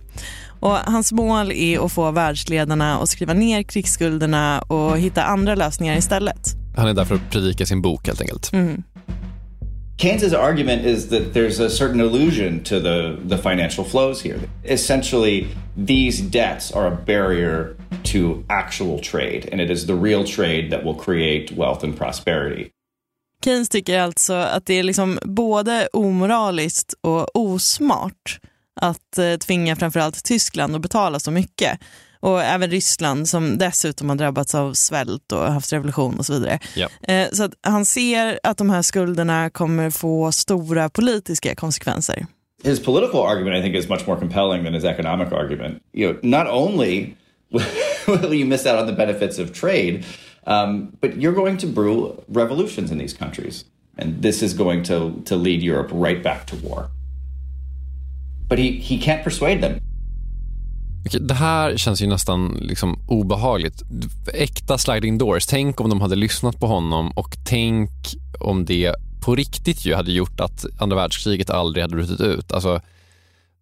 Och 0.61 0.77
hans 0.77 1.13
mål 1.13 1.53
är 1.53 1.85
att 1.85 1.93
få 1.93 2.11
världsledarna 2.11 2.99
att 2.99 3.09
skriva 3.09 3.33
ner 3.33 3.63
krigsskulderna 3.63 4.63
och 4.63 4.99
hitta 4.99 5.25
andra 5.25 5.55
lösningar 5.55 5.97
istället. 5.97 6.49
Han 6.77 6.89
är 6.89 6.95
där 6.95 7.05
för 7.05 7.15
att 7.15 7.31
predika 7.31 7.67
sin 7.67 7.83
bok 7.83 8.07
helt 8.07 8.21
enkelt. 8.21 8.53
Mm. 8.53 8.83
Keynes's 9.97 10.35
argument 10.35 10.85
is 10.85 11.09
that 11.09 11.35
there's 11.35 11.61
a 11.61 11.71
certain 11.71 12.01
illusion 12.01 12.63
to 12.65 12.81
the, 12.81 13.17
the 13.25 13.39
financial 13.39 13.85
flows 13.85 14.23
here. 14.23 14.41
Essentially, 14.65 15.47
these 15.77 16.21
debts 16.21 16.73
are 16.73 16.87
a 16.87 16.97
barrier 16.97 17.77
to 18.05 18.45
actual 18.49 18.99
trade, 18.99 19.49
and 19.53 19.61
it 19.61 19.71
is 19.71 19.87
the 19.87 19.95
real 19.95 20.25
trade 20.25 20.71
that 20.71 20.85
will 20.85 20.95
create 20.95 21.53
wealth 21.53 21.85
and 21.85 21.97
prosperity. 21.97 22.71
Keynes 23.45 23.69
tycker 23.69 24.01
alltså 24.01 24.33
att 24.33 24.67
det 24.67 24.75
är 24.75 24.83
liksom 24.83 25.19
både 25.23 25.89
omoraliskt 25.93 26.95
och 27.01 27.37
osmart 27.37 28.41
att 28.81 29.19
eh, 29.19 29.37
tvinga 29.37 29.77
framförallt 29.77 30.25
Tyskland 30.25 30.77
att 30.77 30.83
betala 30.83 31.21
så 31.21 31.31
mycket 31.31 31.79
och 32.25 32.43
även 32.43 32.71
Ryssland 32.71 33.29
som 33.29 33.59
dessutom 33.59 34.09
har 34.09 34.17
drabbats 34.17 34.55
av 34.55 34.73
svält 34.73 35.33
och 35.33 35.39
haft 35.39 35.73
revolution 35.73 36.19
och 36.19 36.27
så 36.27 36.33
vidare. 36.33 36.59
Ja. 36.77 36.89
Eh, 37.09 37.29
så 37.33 37.45
att 37.45 37.53
han 37.63 37.85
ser 37.85 38.41
att 38.43 38.59
de 38.59 38.71
här 38.71 38.83
skulderna 38.83 39.51
kommer 39.51 39.91
få 39.91 40.33
stora 40.33 40.89
politiska 40.89 41.55
konsekvenser. 41.55 42.27
His 42.63 42.85
political 42.85 43.21
argument, 43.21 43.57
I 43.57 43.63
think, 43.63 43.77
is 43.77 43.89
much 43.89 44.07
more 44.07 44.21
compelling 44.21 44.65
than 44.65 44.75
his 44.75 44.85
economic 44.85 45.33
argument. 45.33 45.83
You 45.93 46.13
know, 46.13 46.21
not 46.23 46.47
only 46.47 47.15
will 48.07 48.35
you 48.35 48.47
miss 48.47 48.67
out 48.67 48.79
on 48.81 48.87
the 48.87 48.97
benefits 49.07 49.39
of 49.39 49.53
trade, 49.53 50.05
um, 50.47 50.97
but 51.01 51.11
you're 51.17 51.35
going 51.35 51.59
to 51.59 51.67
brew 51.67 52.25
revolutions 52.29 52.91
in 52.91 52.99
these 52.99 53.17
countries, 53.19 53.65
and 53.99 54.23
this 54.23 54.43
is 54.43 54.55
going 54.55 54.85
to 54.85 55.23
to 55.25 55.37
lead 55.37 55.63
Europe 55.63 55.91
right 55.93 56.23
back 56.23 56.47
to 56.47 56.57
war. 56.57 56.89
But 58.49 58.59
he 58.59 58.71
he 58.71 58.99
can't 58.99 59.23
persuade 59.25 59.61
them. 59.61 59.81
Okej, 61.07 61.21
det 61.21 61.35
här 61.35 61.77
känns 61.77 62.03
ju 62.03 62.07
nästan 62.07 62.59
liksom 62.61 62.99
obehagligt. 63.09 63.83
Äkta 64.35 64.79
sliding 64.79 65.19
doors. 65.19 65.47
Tänk 65.47 65.81
om 65.81 65.91
de 65.91 66.01
hade 66.01 66.17
lyssnat 66.17 66.61
på 66.61 66.67
honom 66.67 67.11
och 67.11 67.35
tänk 67.47 67.91
om 68.41 68.65
det 68.65 68.95
på 69.25 69.35
riktigt 69.35 69.85
ju 69.85 69.95
hade 69.95 70.13
gjort 70.13 70.41
att 70.41 70.65
andra 70.79 70.97
världskriget 70.97 71.51
aldrig 71.51 71.83
hade 71.85 71.97
brutit 71.97 72.21
ut. 72.21 72.53
Alltså, 72.53 72.81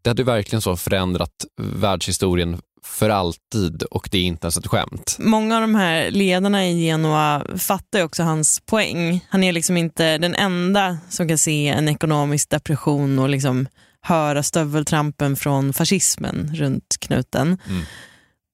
det 0.03 0.11
hade 0.11 0.25
verkligen 0.25 0.63
så 0.63 0.77
förändrat 0.77 1.45
världshistorien 1.63 2.61
för 2.85 3.11
alltid 3.11 3.83
och 3.83 4.09
det 4.13 4.19
är 4.19 4.23
inte 4.23 4.45
ens 4.45 4.57
ett 4.57 4.67
skämt. 4.67 5.17
Många 5.19 5.55
av 5.55 5.61
de 5.61 5.75
här 5.75 6.11
ledarna 6.11 6.67
i 6.67 6.85
Genua 6.85 7.43
fattar 7.57 7.99
ju 7.99 8.05
också 8.05 8.23
hans 8.23 8.61
poäng. 8.67 9.27
Han 9.29 9.45
är 9.45 9.53
liksom 9.53 9.77
inte 9.77 10.19
den 10.19 10.35
enda 10.35 10.99
som 11.11 11.29
kan 11.29 11.39
se 11.39 11.69
en 11.69 11.89
ekonomisk 11.89 12.51
depression 12.51 13.19
och 13.19 13.29
liksom 13.29 13.67
höra 14.03 14.43
stöveltrampen 14.43 15.37
från 15.37 15.73
fascismen 15.73 16.51
runt 16.55 16.97
knuten. 17.01 17.59
Mm. 17.69 17.83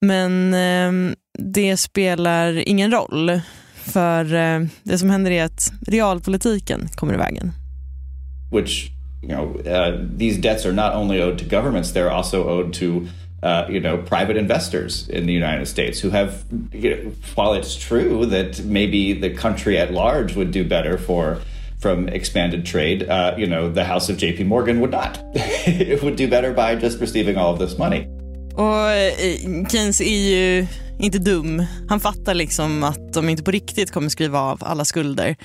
Men 0.01 0.53
eh, 0.53 1.15
det 1.39 1.77
spelar 1.77 2.69
ingen 2.69 2.91
roll. 2.91 3.41
För 3.75 4.33
eh, 4.33 4.61
det 4.83 4.97
som 4.97 5.09
händer 5.09 5.31
är 5.31 5.43
att 5.43 5.71
realpolitiken 5.87 6.87
kommer 6.95 7.13
i 7.13 7.17
vägen. 7.17 7.51
Which 8.51 8.91
you 9.21 9.27
know, 9.27 9.61
uh, 9.67 10.05
these 10.17 10.37
debts 10.37 10.65
are 10.65 10.71
not 10.71 10.95
only 10.95 11.21
owed 11.21 11.37
to 11.39 11.45
governments; 11.45 11.91
they're 11.91 12.09
also 12.09 12.43
owed 12.43 12.73
to 12.73 13.07
uh, 13.43 13.65
you 13.69 13.79
know 13.79 13.97
private 13.97 14.37
investors 14.37 15.09
in 15.09 15.25
the 15.25 15.33
United 15.33 15.67
States 15.67 16.01
who 16.01 16.09
have. 16.09 16.43
You 16.73 16.89
know, 16.89 17.11
while 17.35 17.53
it's 17.53 17.75
true 17.75 18.25
that 18.27 18.63
maybe 18.65 19.13
the 19.13 19.29
country 19.29 19.77
at 19.77 19.91
large 19.91 20.35
would 20.35 20.51
do 20.51 20.63
better 20.63 20.97
for 20.97 21.37
from 21.81 22.09
expanded 22.09 22.65
trade, 22.65 23.03
uh, 23.09 23.33
you 23.37 23.47
know, 23.47 23.73
the 23.73 23.83
House 23.83 24.09
of 24.09 24.17
JP 24.17 24.45
Morgan 24.45 24.79
would 24.79 24.91
not. 24.91 25.19
it 25.33 26.03
would 26.03 26.17
do 26.17 26.27
better 26.27 26.53
by 26.53 26.75
just 26.75 27.01
receiving 27.01 27.37
all 27.37 27.53
of 27.53 27.59
this 27.59 27.77
money. 27.77 28.07
Och 28.53 28.91
eh, 28.91 29.67
Keynes 29.69 30.01
är 30.01 30.29
ju 30.29 30.67
inte 30.99 31.19
dum. 31.19 31.65
Han 31.89 31.99
fattar 31.99 32.33
liksom 32.33 32.83
att 32.83 33.13
de 33.13 33.29
inte 33.29 33.43
på 33.43 33.51
riktigt 33.51 33.91
kommer 33.91 34.09
skriva 34.09 34.39
av 34.39 34.57
alla 34.61 34.85
skulder. 34.85 35.35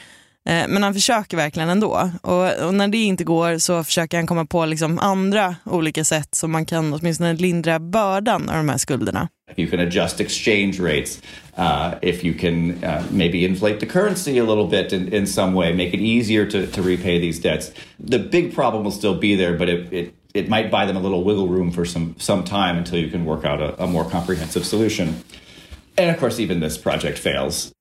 Eh, 0.48 0.68
men 0.68 0.82
han 0.82 0.94
försöker 0.94 1.36
verkligen 1.36 1.68
ändå. 1.68 2.10
Och, 2.22 2.66
och 2.66 2.74
när 2.74 2.88
det 2.88 2.98
inte 2.98 3.24
går 3.24 3.58
så 3.58 3.84
försöker 3.84 4.16
han 4.16 4.26
komma 4.26 4.46
på 4.46 4.64
liksom 4.66 4.98
andra 4.98 5.56
olika 5.64 6.04
sätt 6.04 6.34
som 6.34 6.52
man 6.52 6.66
kan 6.66 6.92
åtminstone 6.94 7.34
lindra 7.34 7.78
bördan 7.78 8.48
av 8.48 8.56
de 8.56 8.68
här 8.68 8.78
skulderna. 8.78 9.28
You 9.56 9.70
can 9.70 9.80
adjust 9.80 10.20
exchange 10.20 10.80
rates. 10.80 11.22
Uh, 11.58 11.94
if 12.02 12.24
you 12.24 12.34
can 12.38 12.70
uh, 12.84 13.02
maybe 13.10 13.44
inflate 13.44 13.80
the 13.80 13.86
currency 13.86 14.38
a 14.38 14.44
little 14.44 14.66
bit 14.66 14.92
in, 14.92 15.12
in 15.12 15.26
some 15.26 15.54
way, 15.54 15.72
make 15.72 15.94
it 15.94 16.00
easier 16.00 16.50
to, 16.50 16.66
to 16.66 16.82
repay 16.82 17.20
these 17.20 17.40
debts. 17.40 17.70
The 18.08 18.18
big 18.18 18.54
problem 18.54 18.84
will 18.84 18.92
still 18.92 19.14
be 19.14 19.36
there, 19.36 19.56
but 19.56 19.68
it, 19.68 19.92
it, 19.92 20.14
it 20.34 20.48
might 20.48 20.70
buy 20.70 20.86
them 20.86 20.96
a 20.96 21.00
little 21.00 21.22
wiggle 21.24 21.48
room 21.48 21.70
for 21.70 21.84
some, 21.84 22.14
some 22.18 22.42
time 22.42 22.76
until 22.76 22.98
you 22.98 23.10
can 23.10 23.24
work 23.24 23.44
out 23.44 23.60
a, 23.60 23.82
a 23.82 23.86
more 23.86 24.04
comprehensive 24.10 24.64
solution. 24.64 25.22
And 25.96 26.10
of 26.10 26.18
course, 26.18 26.40
even 26.40 26.60
this 26.60 26.78
project 26.78 27.18
fails. 27.18 27.73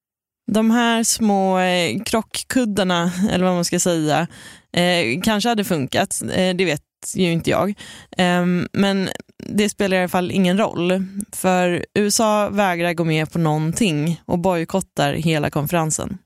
De 0.52 0.72
här 0.72 1.04
små 1.04 1.60
eh, 1.60 2.04
krockkuddarna, 2.06 3.12
eller 3.32 3.46
vad 3.46 3.54
man 3.54 3.66
ska 3.66 3.80
säga, 3.80 4.28
eh, 4.74 5.22
kanske 5.24 5.50
hade 5.50 5.64
funkat. 5.64 6.22
Eh, 6.22 6.56
det 6.56 6.66
vet 6.66 6.82
ju 7.16 7.32
inte 7.32 7.50
jag. 7.50 7.70
Eh, 8.18 8.46
men 8.74 9.10
det 9.50 9.70
spelar 9.70 9.98
i 9.98 10.00
alla 10.00 10.10
fall 10.10 10.32
ingen 10.32 10.58
roll. 10.58 11.06
För 11.32 11.86
USA 11.94 12.50
vägrar 12.50 12.94
gå 12.94 13.04
med 13.04 13.32
på 13.32 13.40
någonting 13.40 14.22
och 14.26 14.40
bojkottar 14.40 15.14
hela 15.14 15.50
konferensen. 15.50 16.18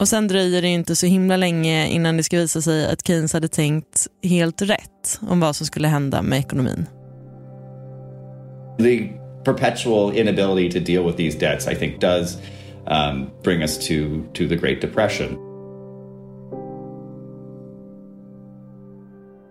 Och 0.00 0.08
sen 0.08 0.28
dröjer 0.28 0.62
det 0.62 0.68
inte 0.68 0.96
så 0.96 1.06
himla 1.06 1.36
länge 1.36 1.86
innan 1.86 2.16
det 2.16 2.22
ska 2.22 2.36
visa 2.36 2.62
sig 2.62 2.86
att 2.86 3.06
Keynes 3.06 3.32
hade 3.32 3.48
tänkt 3.48 4.06
helt 4.22 4.62
rätt 4.62 5.20
om 5.20 5.40
vad 5.40 5.56
som 5.56 5.66
skulle 5.66 5.88
hända 5.88 6.22
med 6.22 6.38
ekonomin. 6.38 6.86
The 8.78 9.08
perpetual 9.44 10.16
inability 10.16 10.80
to 10.80 10.92
deal 10.92 11.06
with 11.06 11.16
these 11.16 11.38
debts, 11.38 11.68
I 11.68 11.74
think, 11.74 12.00
does 12.00 12.38
um, 12.86 13.26
bring 13.44 13.62
us 13.62 13.78
to, 13.88 13.94
to 14.34 14.48
the 14.48 14.56
Great 14.56 14.80
Depression. 14.80 15.28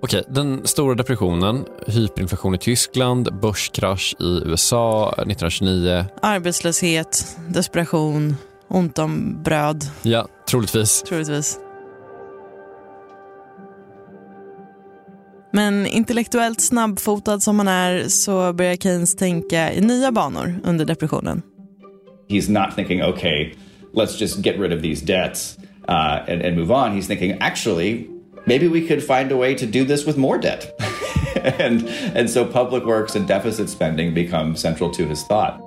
Okej, 0.04 0.24
den 0.30 0.68
stora 0.68 0.96
depressionen, 0.96 1.66
hyperinflation 1.88 2.56
i 2.56 2.58
Tyskland, 2.58 3.40
börskrasch 3.42 4.16
i 4.20 4.42
USA 4.46 5.10
1929. 5.10 6.06
Arbetslöshet, 6.22 7.38
desperation, 7.50 8.36
ont 8.68 9.00
om 9.00 9.44
bröd, 9.44 9.86
Ja, 10.04 10.28
troligtvis. 10.50 11.02
troligtvis. 11.02 11.60
Men 15.54 15.86
intellektuellt 15.86 16.62
snabbfotad 16.62 17.40
som 17.40 17.60
han 17.60 17.68
är 17.68 18.08
så 18.08 18.54
börjar 18.54 18.76
Keynes 18.76 19.16
tänka 19.16 19.74
i 19.74 19.82
nya 19.82 20.12
banor 20.12 20.56
under 20.64 20.86
depressionen. 20.86 21.42
He's 22.32 22.50
not 22.50 22.74
thinking, 22.76 23.02
okay, 23.02 23.54
let's 23.94 24.16
just 24.20 24.42
get 24.42 24.60
rid 24.60 24.72
of 24.74 24.82
these 24.82 25.02
debts. 25.06 25.58
uh, 25.88 26.24
and, 26.28 26.42
and 26.42 26.58
move 26.58 26.72
on. 26.72 26.96
He's 26.96 27.08
thinking, 27.08 27.38
actually, 27.40 28.08
maybe 28.46 28.68
we 28.68 28.88
could 28.88 29.04
find 29.04 29.32
a 29.32 29.38
way 29.38 29.56
to 29.56 29.66
do 29.66 29.86
this 29.86 30.06
with 30.06 30.18
more 30.18 30.38
debt. 30.38 30.80
and, 31.60 31.88
and 32.16 32.30
so 32.30 32.46
public 32.46 32.86
works 32.86 33.16
and 33.16 33.28
deficit 33.28 33.70
spending 33.70 34.14
become 34.14 34.56
central 34.56 34.92
to 34.92 35.06
his 35.06 35.24
thought. 35.24 35.60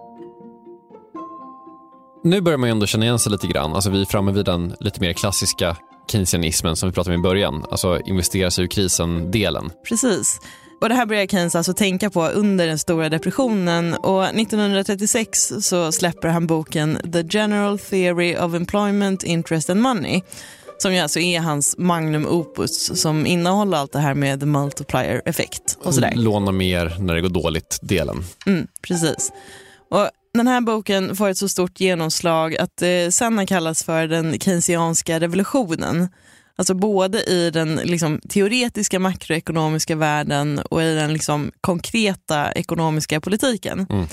Nu 2.25 2.41
börjar 2.41 2.59
man 2.59 2.69
ju 2.69 2.71
ändå 2.71 2.87
känna 2.87 3.05
igen 3.05 3.19
sig 3.19 3.33
lite 3.33 3.47
grann. 3.47 3.73
Alltså 3.73 3.91
vi 3.91 4.01
är 4.01 4.05
framme 4.05 4.33
vid 4.33 4.45
den 4.45 4.75
lite 4.81 5.01
mer 5.01 5.13
klassiska 5.13 5.77
keynesianismen 6.11 6.77
som 6.77 6.89
vi 6.89 6.93
pratade 6.93 7.15
om 7.17 7.21
i 7.21 7.23
början. 7.23 7.65
Alltså 7.71 8.01
investera 8.01 8.51
sig 8.51 8.65
ur 8.65 8.69
krisen-delen. 8.69 9.71
Precis. 9.89 10.41
Och 10.85 10.91
Det 10.91 10.97
här 10.97 11.07
börjar 11.07 11.27
Keynes 11.27 11.55
alltså 11.55 11.73
tänka 11.73 12.11
på 12.11 12.27
under 12.29 12.67
den 12.67 12.79
stora 12.79 13.09
depressionen 13.09 13.95
och 13.95 14.25
1936 14.25 15.53
så 15.61 15.93
släpper 15.93 16.29
han 16.29 16.47
boken 16.47 16.99
The 17.13 17.25
General 17.39 17.79
Theory 17.79 18.37
of 18.37 18.55
Employment, 18.55 19.25
Interest 19.25 19.71
and 19.71 19.81
Money 19.81 20.23
som 20.79 20.95
ju 20.95 20.99
alltså 20.99 21.21
är 21.21 21.41
hans 21.41 21.79
magnum 21.79 22.27
opus 22.27 23.01
som 23.01 23.27
innehåller 23.27 23.79
allt 23.79 23.93
det 23.93 23.99
här 23.99 24.15
med 24.15 24.41
the 24.41 24.47
multiplier 24.47 25.23
effekt 25.25 25.79
och 25.83 25.95
sådär. 25.95 26.13
Låna 26.17 26.53
mer 26.53 26.97
när 26.99 27.15
det 27.15 27.21
går 27.21 27.29
dåligt-delen. 27.29 28.25
Mm, 28.47 28.67
precis. 28.83 29.33
Och 29.91 30.09
den 30.35 30.47
här 30.47 30.61
boken 30.61 31.17
får 31.17 31.29
ett 31.29 31.39
så 31.39 31.49
stort 31.49 31.81
genomslag 31.81 32.57
att 32.57 32.77
det 32.77 33.15
sen 33.15 33.39
har 33.39 33.47
kallats 33.47 33.85
för 33.85 34.07
den 34.07 34.39
keynesianska 34.39 35.21
revolutionen. 35.21 36.09
Alltså 36.57 36.75
både 36.75 37.23
i 37.23 37.51
den 37.51 37.77
liksom, 37.77 38.21
teoretiska 38.29 38.99
makroekonomiska 38.99 39.97
världen 39.97 40.59
och 40.59 40.83
i 40.83 40.95
den 40.95 41.13
liksom, 41.13 41.51
konkreta 41.61 42.53
ekonomiska 42.53 43.21
politiken. 43.21 43.87
Mm. 43.91 44.07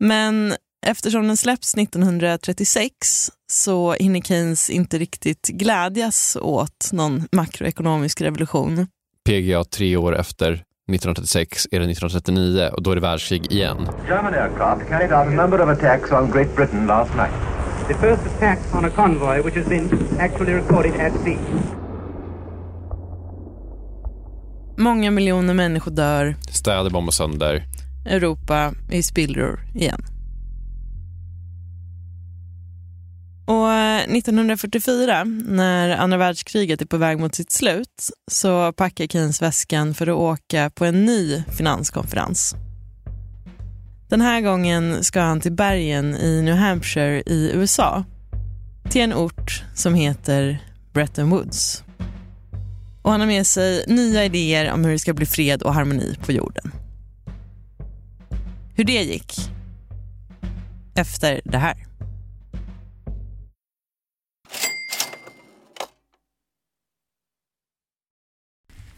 Men 0.00 0.54
eftersom 0.86 1.26
den 1.26 1.36
släpps 1.36 1.74
1936 1.74 3.30
så 3.52 3.92
hinner 3.92 4.20
Keynes 4.20 4.70
inte 4.70 4.98
riktigt 4.98 5.48
glädjas 5.48 6.36
åt 6.40 6.92
någon 6.92 7.28
makroekonomisk 7.32 8.20
revolution. 8.20 8.86
PGA 9.28 9.64
tre 9.64 9.96
år 9.96 10.16
efter 10.16 10.52
1936 10.52 11.66
är 11.70 11.80
det 11.80 11.90
1939 11.90 12.70
och 12.72 12.82
då 12.82 12.90
är 12.90 12.94
det 12.94 13.00
världskrig 13.00 13.52
igen. 13.52 13.88
German 14.08 14.34
aircraft 14.34 14.88
carried 14.88 15.12
out 15.12 15.26
a 15.26 15.30
number 15.30 15.62
of 15.62 15.68
attacks 15.68 16.12
on 16.12 16.30
Great 16.30 16.56
Britain 16.56 16.86
last 16.86 17.14
night. 17.14 17.61
The 17.92 17.98
first 17.98 18.26
attack 18.26 18.58
on 18.74 18.84
a 18.84 18.90
convoy 18.90 19.42
which 19.42 19.56
has 19.56 19.68
been 19.68 20.18
actually 20.18 20.52
recorded 20.52 20.94
at 20.94 21.12
sea. 21.24 21.38
Många 24.76 25.10
miljoner 25.10 25.54
människor 25.54 25.90
dör. 25.90 26.36
Städer 26.50 26.90
bombas 26.90 27.16
sönder. 27.16 27.64
Europa 28.06 28.74
i 28.90 29.02
spillror 29.02 29.60
igen. 29.74 30.02
Och 33.46 33.72
1944, 34.16 35.24
när 35.46 35.96
andra 35.96 36.16
världskriget 36.16 36.82
är 36.82 36.86
på 36.86 36.96
väg 36.96 37.18
mot 37.18 37.34
sitt 37.34 37.52
slut, 37.52 38.10
så 38.30 38.72
packar 38.72 39.06
Keynes 39.06 39.42
väskan 39.42 39.94
för 39.94 40.06
att 40.06 40.16
åka 40.16 40.70
på 40.70 40.84
en 40.84 41.04
ny 41.04 41.42
finanskonferens. 41.58 42.54
Den 44.12 44.20
här 44.20 44.40
gången 44.40 45.04
ska 45.04 45.20
han 45.20 45.40
till 45.40 45.52
bergen 45.52 46.14
i 46.14 46.42
New 46.42 46.54
Hampshire 46.54 47.22
i 47.26 47.50
USA, 47.54 48.04
till 48.90 49.00
en 49.00 49.14
ort 49.14 49.64
som 49.74 49.94
heter 49.94 50.58
Bretton 50.92 51.30
Woods. 51.30 51.84
Och 53.02 53.10
han 53.10 53.20
har 53.20 53.26
med 53.26 53.46
sig 53.46 53.84
nya 53.88 54.24
idéer 54.24 54.72
om 54.72 54.84
hur 54.84 54.92
det 54.92 54.98
ska 54.98 55.14
bli 55.14 55.26
fred 55.26 55.62
och 55.62 55.74
harmoni 55.74 56.16
på 56.26 56.32
jorden. 56.32 56.72
Hur 58.74 58.84
det 58.84 59.02
gick? 59.02 59.34
Efter 60.94 61.40
det 61.44 61.58
här. 61.58 61.86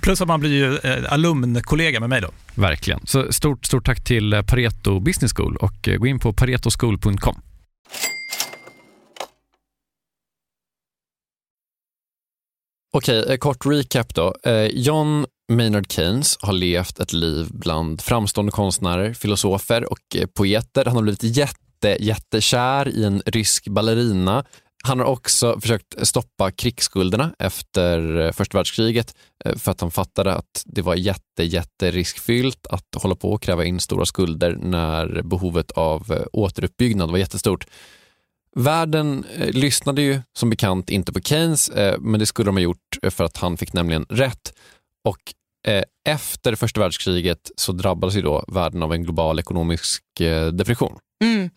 Plus 0.00 0.20
att 0.20 0.28
man 0.28 0.40
blir 0.40 0.50
ju 0.50 0.76
eh, 0.76 1.12
alumnkollega 1.12 2.00
med 2.00 2.08
mig 2.08 2.20
då. 2.20 2.28
Verkligen. 2.54 3.00
Så 3.06 3.32
stort, 3.32 3.64
stort 3.64 3.86
tack 3.86 4.04
till 4.04 4.32
eh, 4.32 4.42
Pareto 4.42 5.00
Business 5.00 5.32
School 5.32 5.56
och 5.56 5.88
eh, 5.88 5.96
gå 5.96 6.06
in 6.06 6.18
på 6.18 6.32
paretoschool.com. 6.32 7.40
Okej, 12.92 13.38
kort 13.38 13.66
recap 13.66 14.14
då. 14.14 14.34
John 14.72 15.26
Maynard 15.52 15.92
Keynes 15.92 16.38
har 16.40 16.52
levt 16.52 17.00
ett 17.00 17.12
liv 17.12 17.46
bland 17.50 18.00
framstående 18.00 18.52
konstnärer, 18.52 19.14
filosofer 19.14 19.92
och 19.92 20.16
poeter. 20.34 20.84
Han 20.84 20.94
har 20.94 21.02
blivit 21.02 21.22
jätte 21.22 21.64
jätte, 21.84 22.04
jättekär 22.04 22.88
i 22.88 23.04
en 23.04 23.22
rysk 23.26 23.68
ballerina. 23.68 24.44
Han 24.86 24.98
har 24.98 25.06
också 25.06 25.60
försökt 25.60 26.06
stoppa 26.06 26.50
krigsskulderna 26.50 27.34
efter 27.38 28.20
eh, 28.20 28.32
första 28.32 28.58
världskriget 28.58 29.14
eh, 29.44 29.56
för 29.56 29.70
att 29.70 29.80
han 29.80 29.90
fattade 29.90 30.34
att 30.34 30.62
det 30.66 30.82
var 30.82 30.94
jätte, 30.94 31.44
jätteriskfyllt 31.44 32.66
att 32.66 32.86
hålla 32.96 33.14
på 33.14 33.32
och 33.32 33.42
kräva 33.42 33.64
in 33.64 33.80
stora 33.80 34.06
skulder 34.06 34.56
när 34.60 35.22
behovet 35.22 35.70
av 35.70 36.12
eh, 36.12 36.26
återuppbyggnad 36.32 37.10
var 37.10 37.18
jättestort. 37.18 37.66
Världen 38.56 39.24
lyssnade 39.36 40.02
ju 40.02 40.20
som 40.38 40.50
bekant 40.50 40.90
inte 40.90 41.12
på 41.12 41.20
Keynes, 41.20 41.70
men 41.98 42.20
det 42.20 42.26
skulle 42.26 42.48
de 42.48 42.56
ha 42.56 42.62
gjort 42.62 42.98
för 43.10 43.24
att 43.24 43.36
han 43.36 43.56
fick 43.56 43.72
nämligen 43.72 44.06
rätt. 44.08 44.52
Och 45.04 45.18
efter 46.08 46.54
första 46.54 46.80
världskriget 46.80 47.50
så 47.56 47.72
drabbades 47.72 48.16
ju 48.16 48.22
då 48.22 48.44
världen 48.48 48.82
av 48.82 48.92
en 48.92 49.02
global 49.02 49.38
ekonomisk 49.38 50.04
depression. 50.52 50.98
Mm. 51.24 51.50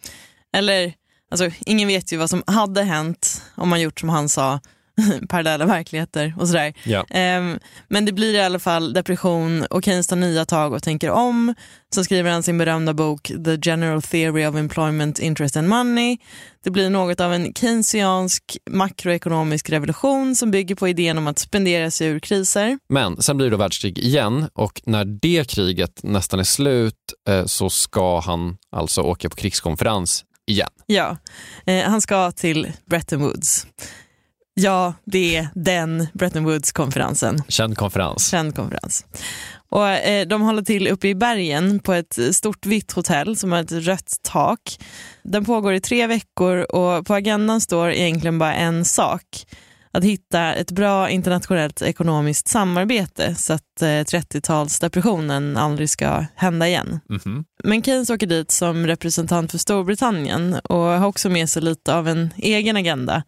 Eller 0.57 0.93
Alltså, 1.32 1.49
ingen 1.65 1.88
vet 1.88 2.13
ju 2.13 2.17
vad 2.17 2.30
som 2.30 2.43
hade 2.47 2.84
hänt 2.84 3.41
om 3.55 3.69
man 3.69 3.82
gjort 3.82 3.99
som 3.99 4.09
han 4.09 4.30
sa, 4.30 4.59
parallella 5.30 5.65
verkligheter 5.65 6.34
och 6.38 6.47
sådär. 6.47 6.73
Ja. 6.84 6.99
Um, 6.99 7.59
men 7.88 8.05
det 8.05 8.11
blir 8.11 8.34
i 8.34 8.41
alla 8.41 8.59
fall 8.59 8.93
depression 8.93 9.65
och 9.65 9.84
Keynes 9.84 10.07
tar 10.07 10.15
nya 10.15 10.45
tag 10.45 10.73
och 10.73 10.84
tänker 10.84 11.09
om. 11.09 11.53
Så 11.95 12.03
skriver 12.03 12.32
han 12.32 12.43
sin 12.43 12.57
berömda 12.57 12.93
bok 12.93 13.32
The 13.45 13.57
General 13.61 14.01
Theory 14.01 14.45
of 14.45 14.55
Employment, 14.55 15.19
Interest 15.19 15.57
and 15.57 15.69
Money. 15.69 16.17
Det 16.63 16.69
blir 16.69 16.89
något 16.89 17.19
av 17.19 17.34
en 17.34 17.53
keynesiansk 17.53 18.57
makroekonomisk 18.69 19.69
revolution 19.69 20.36
som 20.36 20.51
bygger 20.51 20.75
på 20.75 20.88
idén 20.88 21.17
om 21.17 21.28
att 21.28 21.39
spendera 21.39 21.91
sig 21.91 22.07
ur 22.07 22.19
kriser. 22.19 22.80
Men 22.89 23.21
sen 23.21 23.38
blir 23.38 23.49
det 23.49 23.57
världskrig 23.57 23.97
igen 23.97 24.49
och 24.53 24.82
när 24.86 25.05
det 25.05 25.49
kriget 25.49 26.03
nästan 26.03 26.39
är 26.39 26.43
slut 26.43 26.93
eh, 27.30 27.45
så 27.45 27.69
ska 27.69 28.19
han 28.19 28.57
alltså 28.71 29.01
åka 29.01 29.30
på 29.30 29.36
krigskonferens 29.36 30.25
igen. 30.47 30.69
Ja, 30.85 31.17
eh, 31.65 31.89
han 31.89 32.01
ska 32.01 32.31
till 32.31 32.71
Bretton 32.85 33.19
Woods. 33.19 33.67
Ja, 34.53 34.93
det 35.05 35.35
är 35.35 35.47
den 35.55 36.07
Bretton 36.13 36.43
Woods-konferensen. 36.43 37.43
Känd 37.47 37.77
konferens. 37.77 38.29
Känd 38.29 38.55
konferens. 38.55 39.05
Och, 39.69 39.89
eh, 39.89 40.27
de 40.27 40.41
håller 40.41 40.61
till 40.61 40.87
uppe 40.87 41.07
i 41.07 41.15
bergen 41.15 41.79
på 41.79 41.93
ett 41.93 42.19
stort 42.31 42.65
vitt 42.65 42.91
hotell 42.91 43.37
som 43.37 43.51
har 43.51 43.59
ett 43.59 43.71
rött 43.71 44.15
tak. 44.21 44.77
Den 45.23 45.45
pågår 45.45 45.73
i 45.73 45.79
tre 45.81 46.07
veckor 46.07 46.57
och 46.75 47.05
på 47.05 47.13
agendan 47.13 47.61
står 47.61 47.91
egentligen 47.91 48.39
bara 48.39 48.53
en 48.55 48.85
sak 48.85 49.23
att 49.91 50.03
hitta 50.03 50.53
ett 50.53 50.71
bra 50.71 51.09
internationellt 51.09 51.81
ekonomiskt 51.81 52.47
samarbete 52.47 53.35
så 53.35 53.53
att 53.53 53.81
eh, 53.81 53.85
30-talsdepressionen 53.85 55.57
aldrig 55.57 55.89
ska 55.89 56.25
hända 56.35 56.67
igen. 56.67 56.99
Mm 57.09 57.19
-hmm. 57.19 57.43
Men 57.63 57.83
Keynes 57.83 58.09
åker 58.09 58.27
dit 58.27 58.51
som 58.51 58.88
representant 58.88 59.51
för 59.51 59.57
Storbritannien 59.57 60.53
och 60.63 60.77
har 60.77 61.07
också 61.07 61.29
med 61.29 61.49
sig 61.49 61.61
lite 61.61 61.95
av 61.95 62.07
en 62.07 62.29
egen 62.38 62.77
agenda 62.77 63.23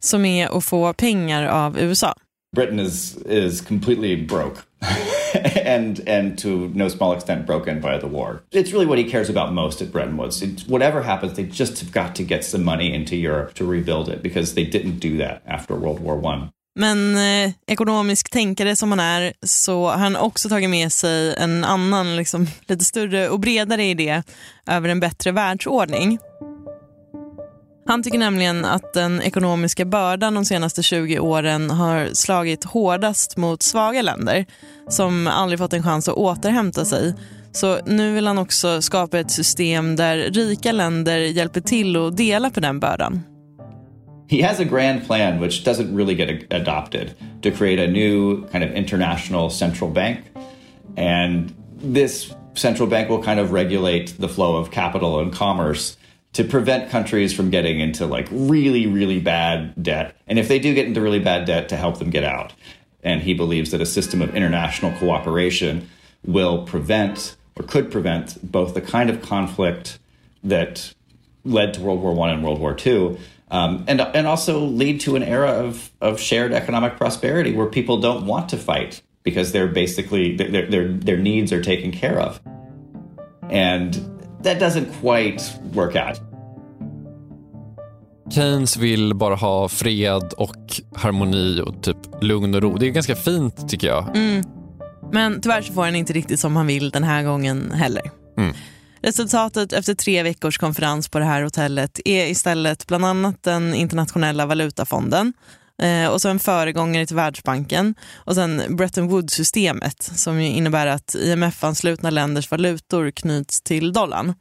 som 0.00 0.24
är 0.24 0.58
att 0.58 0.64
få 0.64 0.92
pengar 0.92 1.46
av 1.46 1.78
USA. 1.78 2.14
Britain 2.56 2.80
is, 2.80 3.16
is 3.16 3.60
completely 3.60 4.26
broke. 4.26 4.60
and 5.64 6.00
and 6.06 6.38
to 6.38 6.68
no 6.74 6.88
small 6.88 7.12
extent 7.12 7.46
broken 7.46 7.80
by 7.80 7.98
the 7.98 8.06
war. 8.06 8.42
It's 8.52 8.72
really 8.72 8.86
what 8.86 8.98
he 8.98 9.04
cares 9.04 9.30
about 9.30 9.52
most 9.52 9.82
at 9.82 9.92
Bretton 9.92 10.16
Woods. 10.16 10.42
It's, 10.42 10.66
whatever 10.68 11.02
happens, 11.02 11.34
they 11.34 11.44
just 11.44 11.80
have 11.80 11.92
got 11.92 12.14
to 12.16 12.22
get 12.22 12.44
some 12.44 12.64
money 12.64 12.92
into 12.92 13.16
Europe 13.16 13.54
to 13.54 13.64
rebuild 13.64 14.08
it 14.08 14.22
because 14.22 14.54
they 14.54 14.64
didn't 14.64 14.98
do 15.00 15.16
that 15.18 15.42
after 15.46 15.74
World 15.74 16.00
War 16.00 16.16
One. 16.16 16.50
Men 16.76 17.16
eh, 17.16 17.52
ekonomisk 17.66 18.30
tänkare 18.30 18.76
som 18.76 18.90
han 18.90 19.00
är 19.00 19.32
så 19.42 19.88
har 19.88 19.96
han 19.98 20.16
också 20.16 20.48
tagit 20.48 20.70
med 20.70 20.92
sig 20.92 21.34
en 21.34 21.64
annan, 21.64 22.16
liksom, 22.16 22.46
lite 22.66 22.84
större 22.84 23.28
och 23.28 23.40
bredare 23.40 23.84
idé 23.84 24.22
över 24.66 24.88
en 24.88 25.00
bättre 25.00 25.32
världsordning. 25.32 26.18
Han 27.86 28.02
tycker 28.02 28.18
nämligen 28.18 28.64
att 28.64 28.92
den 28.92 29.22
ekonomiska 29.22 29.84
bördan 29.84 30.34
de 30.34 30.44
senaste 30.44 30.82
20 30.82 31.18
åren 31.18 31.70
har 31.70 32.08
slagit 32.12 32.64
hårdast 32.64 33.36
mot 33.36 33.62
svaga 33.62 34.02
länder 34.02 34.46
som 34.88 35.26
aldrig 35.26 35.58
fått 35.58 35.72
en 35.72 35.82
chans 35.82 36.08
att 36.08 36.14
återhämta 36.14 36.84
sig. 36.84 37.14
Så 37.52 37.78
nu 37.86 38.14
vill 38.14 38.26
han 38.26 38.38
också 38.38 38.82
skapa 38.82 39.18
ett 39.18 39.30
system 39.30 39.96
där 39.96 40.16
rika 40.16 40.72
länder 40.72 41.18
hjälper 41.18 41.60
till 41.60 41.96
att 41.96 42.16
dela 42.16 42.50
på 42.50 42.60
den 42.60 42.80
bördan. 42.80 43.22
He 44.28 44.46
has 44.46 44.60
a 44.60 44.64
grand 44.64 45.06
plan 45.06 45.40
which 45.40 45.66
doesn't 45.66 45.96
really 45.96 46.14
get 46.14 46.52
adopted 46.52 47.10
to 47.42 47.50
create 47.50 47.84
a 47.84 47.86
new 47.86 48.42
kind 48.52 48.64
of 48.64 48.70
international 48.70 49.50
central 49.50 49.90
bank. 49.90 50.18
And 50.96 51.52
this 51.94 52.32
central 52.54 52.88
bank 52.88 53.10
will 53.10 53.22
kind 53.22 53.40
of 53.40 53.52
regulate 53.52 54.06
the 54.20 54.28
flow 54.28 54.56
of 54.56 54.70
capital 54.70 55.18
and 55.20 55.34
commerce 55.34 55.96
to 56.34 56.44
prevent 56.44 56.90
countries 56.90 57.32
from 57.32 57.50
getting 57.50 57.80
into 57.80 58.06
like 58.06 58.28
really, 58.30 58.86
really 58.86 59.20
bad 59.20 59.82
debt. 59.82 60.16
And 60.26 60.38
if 60.38 60.48
they 60.48 60.58
do 60.58 60.74
get 60.74 60.86
into 60.86 61.00
really 61.00 61.20
bad 61.20 61.46
debt, 61.46 61.68
to 61.70 61.76
help 61.76 61.98
them 61.98 62.10
get 62.10 62.24
out. 62.24 62.52
And 63.02 63.22
he 63.22 63.34
believes 63.34 63.70
that 63.70 63.80
a 63.80 63.86
system 63.86 64.20
of 64.20 64.34
international 64.34 64.92
cooperation 64.98 65.88
will 66.24 66.64
prevent 66.64 67.36
or 67.56 67.64
could 67.64 67.90
prevent 67.90 68.50
both 68.50 68.74
the 68.74 68.80
kind 68.80 69.10
of 69.10 69.22
conflict 69.22 69.98
that 70.42 70.94
led 71.44 71.74
to 71.74 71.80
World 71.80 72.00
War 72.00 72.14
One 72.14 72.30
and 72.30 72.42
World 72.42 72.58
War 72.58 72.74
Two, 72.74 73.18
um, 73.50 73.84
and 73.86 74.00
and 74.00 74.26
also 74.26 74.58
lead 74.58 75.00
to 75.02 75.16
an 75.16 75.22
era 75.22 75.50
of 75.50 75.90
of 76.00 76.18
shared 76.18 76.52
economic 76.52 76.96
prosperity 76.96 77.52
where 77.52 77.66
people 77.66 78.00
don't 78.00 78.26
want 78.26 78.48
to 78.48 78.56
fight 78.56 79.02
because 79.22 79.52
they're 79.52 79.68
basically 79.68 80.36
their 80.36 80.66
their 80.66 80.88
their 80.88 81.16
needs 81.16 81.52
are 81.52 81.62
taken 81.62 81.92
care 81.92 82.18
of, 82.18 82.40
and 83.50 84.13
that 84.44 84.60
doesn't 84.60 84.86
quite 85.00 85.42
work 85.72 85.94
out. 85.94 86.20
Keynes 88.30 88.76
vill 88.76 89.14
bara 89.14 89.34
ha 89.34 89.68
fred 89.68 90.32
och 90.36 90.80
harmoni 90.94 91.60
och 91.60 91.82
typ 91.82 91.96
lugn 92.20 92.54
och 92.54 92.62
ro. 92.62 92.76
Det 92.76 92.86
är 92.86 92.90
ganska 92.90 93.16
fint 93.16 93.68
tycker 93.68 93.86
jag. 93.86 94.16
Mm. 94.16 94.44
Men 95.12 95.40
tyvärr 95.40 95.62
så 95.62 95.72
får 95.72 95.84
han 95.84 95.96
inte 95.96 96.12
riktigt 96.12 96.40
som 96.40 96.56
han 96.56 96.66
vill 96.66 96.90
den 96.90 97.04
här 97.04 97.22
gången 97.22 97.70
heller. 97.70 98.10
Mm. 98.38 98.54
Resultatet 99.02 99.72
efter 99.72 99.94
tre 99.94 100.22
veckors 100.22 100.58
konferens 100.58 101.08
på 101.08 101.18
det 101.18 101.24
här 101.24 101.42
hotellet 101.42 102.00
är 102.04 102.26
istället 102.26 102.86
bland 102.86 103.04
annat 103.04 103.42
den 103.42 103.74
internationella 103.74 104.46
valutafonden 104.46 105.32
eh, 105.82 106.08
och 106.08 106.20
så 106.20 106.28
en 106.28 106.38
föregångare 106.38 107.06
till 107.06 107.16
Världsbanken 107.16 107.94
och 108.14 108.34
sen 108.34 108.76
Bretton 108.76 109.08
Woods-systemet 109.08 110.02
som 110.02 110.38
innebär 110.38 110.86
att 110.86 111.14
IMF-anslutna 111.14 112.10
länders 112.10 112.50
valutor 112.50 113.10
knyts 113.10 113.60
till 113.60 113.92
dollarn. 113.92 114.34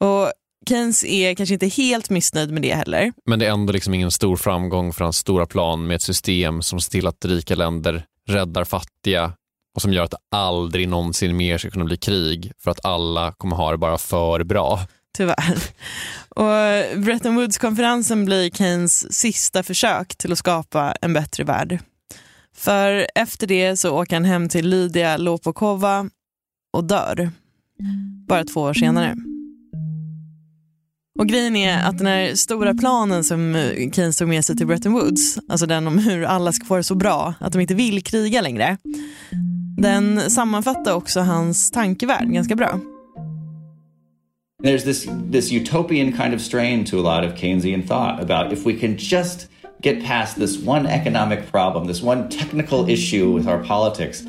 Och 0.00 0.32
Keynes 0.68 1.04
är 1.04 1.34
kanske 1.34 1.52
inte 1.52 1.66
helt 1.66 2.10
missnöjd 2.10 2.50
med 2.50 2.62
det 2.62 2.74
heller. 2.74 3.12
Men 3.26 3.38
det 3.38 3.46
är 3.46 3.50
ändå 3.50 3.72
liksom 3.72 3.94
ingen 3.94 4.10
stor 4.10 4.36
framgång 4.36 4.92
för 4.92 5.04
hans 5.04 5.16
stora 5.16 5.46
plan 5.46 5.86
med 5.86 5.94
ett 5.94 6.02
system 6.02 6.62
som 6.62 6.80
ser 6.80 6.90
till 6.90 7.06
att 7.06 7.24
rika 7.24 7.54
länder 7.54 8.04
räddar 8.28 8.64
fattiga 8.64 9.32
och 9.74 9.82
som 9.82 9.92
gör 9.92 10.04
att 10.04 10.10
det 10.10 10.36
aldrig 10.36 10.88
någonsin 10.88 11.36
mer 11.36 11.58
ska 11.58 11.70
kunna 11.70 11.84
bli 11.84 11.96
krig 11.96 12.52
för 12.58 12.70
att 12.70 12.84
alla 12.84 13.32
kommer 13.32 13.56
ha 13.56 13.70
det 13.70 13.78
bara 13.78 13.98
för 13.98 14.44
bra. 14.44 14.80
Tyvärr. 15.16 15.58
Och 16.28 17.00
Bretton 17.00 17.34
Woods-konferensen 17.34 18.24
blir 18.24 18.50
Keynes 18.50 19.14
sista 19.14 19.62
försök 19.62 20.16
till 20.16 20.32
att 20.32 20.38
skapa 20.38 20.94
en 21.00 21.12
bättre 21.12 21.44
värld. 21.44 21.78
För 22.56 23.06
efter 23.14 23.46
det 23.46 23.76
så 23.76 23.90
åker 24.02 24.16
han 24.16 24.24
hem 24.24 24.48
till 24.48 24.68
Lydia 24.68 25.16
Lopokova 25.16 26.10
och 26.72 26.84
dör. 26.84 27.30
Bara 28.28 28.44
två 28.44 28.60
år 28.60 28.74
senare. 28.74 29.16
Och 31.18 31.26
grejen 31.26 31.56
är 31.56 31.84
att 31.84 31.98
den 31.98 32.06
här 32.06 32.34
stora 32.34 32.74
planen 32.74 33.24
som 33.24 33.70
Keynes 33.94 34.16
tog 34.16 34.28
med 34.28 34.44
sig 34.44 34.56
till 34.56 34.66
Bretton 34.66 34.92
Woods, 34.92 35.38
alltså 35.48 35.66
den 35.66 35.86
om 35.86 35.98
hur 35.98 36.24
alla 36.24 36.52
ska 36.52 36.66
få 36.66 36.76
det 36.76 36.84
så 36.84 36.94
bra, 36.94 37.34
att 37.40 37.52
de 37.52 37.60
inte 37.60 37.74
vill 37.74 38.02
kriga 38.02 38.40
längre, 38.40 38.76
den 39.78 40.30
sammanfattar 40.30 40.94
också 40.94 41.20
hans 41.20 41.70
tankevärld 41.70 42.32
ganska 42.32 42.56
bra. 42.56 42.80
There's 44.60 44.84
this, 44.84 45.06
this 45.10 45.50
utopian 45.50 46.12
kind 46.12 46.32
of 46.32 46.40
strain 46.40 46.84
to 46.84 46.98
a 46.98 47.02
lot 47.02 47.24
of 47.24 47.34
Keynesian 47.34 47.86
thought 47.86 48.22
about 48.22 48.52
if 48.52 48.64
we 48.64 48.76
can 48.76 48.96
just 48.96 49.48
get 49.80 50.02
past 50.02 50.38
this 50.38 50.56
one 50.56 50.86
economic 50.86 51.50
problem, 51.50 51.86
this 51.86 52.00
one 52.00 52.28
technical 52.28 52.88
issue 52.88 53.32
with 53.32 53.48
our 53.48 53.62
politics, 53.62 54.24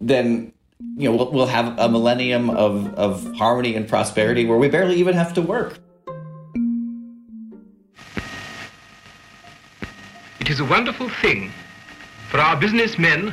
then 0.00 0.52
you 0.96 1.08
know 1.08 1.16
we'll, 1.16 1.30
we'll 1.30 1.46
have 1.46 1.78
a 1.78 1.88
millennium 1.88 2.50
of, 2.50 2.92
of 2.94 3.32
harmony 3.36 3.76
and 3.76 3.88
prosperity 3.88 4.44
where 4.44 4.58
we 4.58 4.68
barely 4.68 4.96
even 4.96 5.14
have 5.14 5.32
to 5.34 5.40
work. 5.40 5.78
It 10.40 10.50
is 10.50 10.58
a 10.58 10.64
wonderful 10.64 11.08
thing 11.08 11.52
for 12.28 12.38
our 12.38 12.58
businessmen 12.58 13.32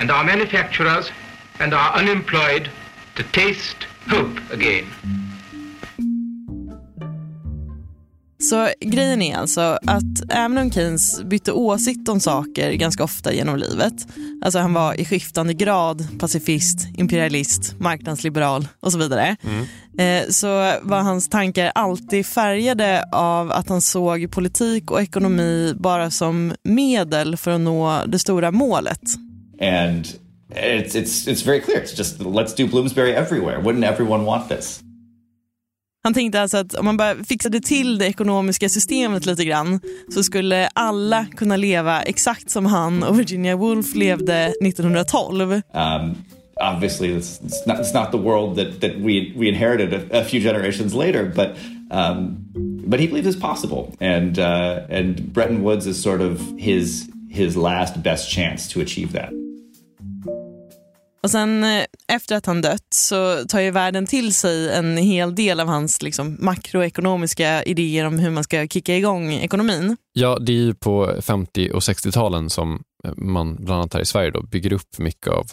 and 0.00 0.10
our 0.10 0.24
manufacturers 0.24 1.10
and 1.60 1.72
our 1.72 1.94
unemployed 1.94 2.68
to 3.14 3.22
taste 3.22 3.84
hope 4.08 4.36
again. 4.50 4.86
Så 8.40 8.68
grejen 8.80 9.22
är 9.22 9.36
alltså 9.36 9.78
att 9.86 10.30
även 10.30 10.58
om 10.58 10.70
Keynes 10.70 11.22
bytte 11.22 11.52
åsikt 11.52 12.08
om 12.08 12.20
saker 12.20 12.72
ganska 12.72 13.04
ofta 13.04 13.32
genom 13.32 13.56
livet, 13.56 14.06
alltså 14.42 14.58
han 14.58 14.72
var 14.72 15.00
i 15.00 15.04
skiftande 15.04 15.54
grad 15.54 16.18
pacifist, 16.18 16.88
imperialist, 16.96 17.74
marknadsliberal 17.78 18.68
och 18.80 18.92
så 18.92 18.98
vidare, 18.98 19.36
eh, 19.98 20.28
så 20.30 20.48
var 20.82 21.00
hans 21.00 21.28
tankar 21.28 21.72
alltid 21.74 22.26
färgade 22.26 23.04
av 23.12 23.52
att 23.52 23.68
han 23.68 23.80
såg 23.80 24.30
politik 24.30 24.90
och 24.90 25.02
ekonomi 25.02 25.74
bara 25.76 26.10
som 26.10 26.54
medel 26.62 27.36
för 27.36 27.50
att 27.50 27.60
nå 27.60 28.02
det 28.06 28.18
stora 28.18 28.50
målet. 28.50 29.00
And 29.60 30.04
it's, 30.54 30.94
it's, 30.94 31.28
it's 31.28 31.46
very 31.46 31.60
clear. 31.60 31.80
It's 31.80 31.98
just 31.98 32.20
let's 32.20 32.56
do 32.56 32.66
Bloomsbury 32.66 33.12
everywhere. 33.12 33.62
Wouldn't 33.62 33.84
everyone 33.84 34.24
want 34.24 34.48
this? 34.48 34.80
Han 36.02 36.14
tänkte 36.14 36.40
alltså 36.40 36.56
att 36.56 36.74
om 36.74 36.84
man 36.84 36.96
bara 36.96 37.24
fixade 37.24 37.60
till 37.60 37.98
det 37.98 38.06
ekonomiska 38.06 38.68
systemet 38.68 39.26
lite 39.26 39.44
grann 39.44 39.80
så 40.14 40.22
skulle 40.22 40.68
alla 40.68 41.26
kunna 41.36 41.56
leva 41.56 42.02
exakt 42.02 42.50
som 42.50 42.66
han 42.66 43.02
och 43.02 43.18
Virginia 43.18 43.56
Woolf 43.56 43.94
levde 43.94 44.52
1912. 44.64 45.52
Um, 45.52 45.60
obviously, 46.60 47.08
it's, 47.08 47.66
not, 47.66 47.78
it's 47.78 47.94
not 47.94 48.10
the 48.12 48.18
world 48.18 48.56
that, 48.56 48.80
that 48.80 48.96
we, 48.96 49.32
we 49.36 49.48
inherited 49.48 49.94
a, 49.94 50.20
a 50.20 50.24
few 50.24 50.40
generations 50.40 50.94
later, 50.94 51.32
but, 51.34 51.48
um, 51.90 52.36
but 52.86 53.00
he 53.00 53.06
believes 53.06 53.26
it's 53.26 53.40
possible. 53.40 53.94
And, 54.00 54.38
uh, 54.38 54.86
and 54.88 55.32
Bretton 55.32 55.62
Woods 55.62 55.86
is 55.86 56.02
sort 56.02 56.20
of 56.20 56.40
his, 56.58 57.10
his 57.30 57.56
last 57.56 58.02
best 58.02 58.30
chance 58.30 58.68
to 58.68 58.80
achieve 58.80 59.12
that. 59.12 59.32
Och 61.22 61.30
sen 61.30 61.64
eh, 61.64 61.84
efter 62.08 62.36
att 62.36 62.46
han 62.46 62.62
dött 62.62 62.86
så 62.94 63.44
tar 63.48 63.60
ju 63.60 63.70
världen 63.70 64.06
till 64.06 64.34
sig 64.34 64.72
en 64.72 64.96
hel 64.96 65.34
del 65.34 65.60
av 65.60 65.66
hans 65.68 66.02
liksom, 66.02 66.36
makroekonomiska 66.40 67.62
idéer 67.62 68.04
om 68.06 68.18
hur 68.18 68.30
man 68.30 68.44
ska 68.44 68.66
kicka 68.66 68.96
igång 68.96 69.32
ekonomin. 69.32 69.96
Ja, 70.12 70.38
det 70.38 70.52
är 70.52 70.56
ju 70.56 70.74
på 70.74 71.16
50 71.20 71.70
och 71.70 71.80
60-talen 71.80 72.50
som 72.50 72.82
eh, 73.04 73.12
man 73.16 73.56
bland 73.56 73.80
annat 73.80 73.94
här 73.94 74.00
i 74.00 74.06
Sverige 74.06 74.30
då 74.30 74.42
bygger 74.42 74.72
upp 74.72 74.98
mycket 74.98 75.28
av 75.28 75.46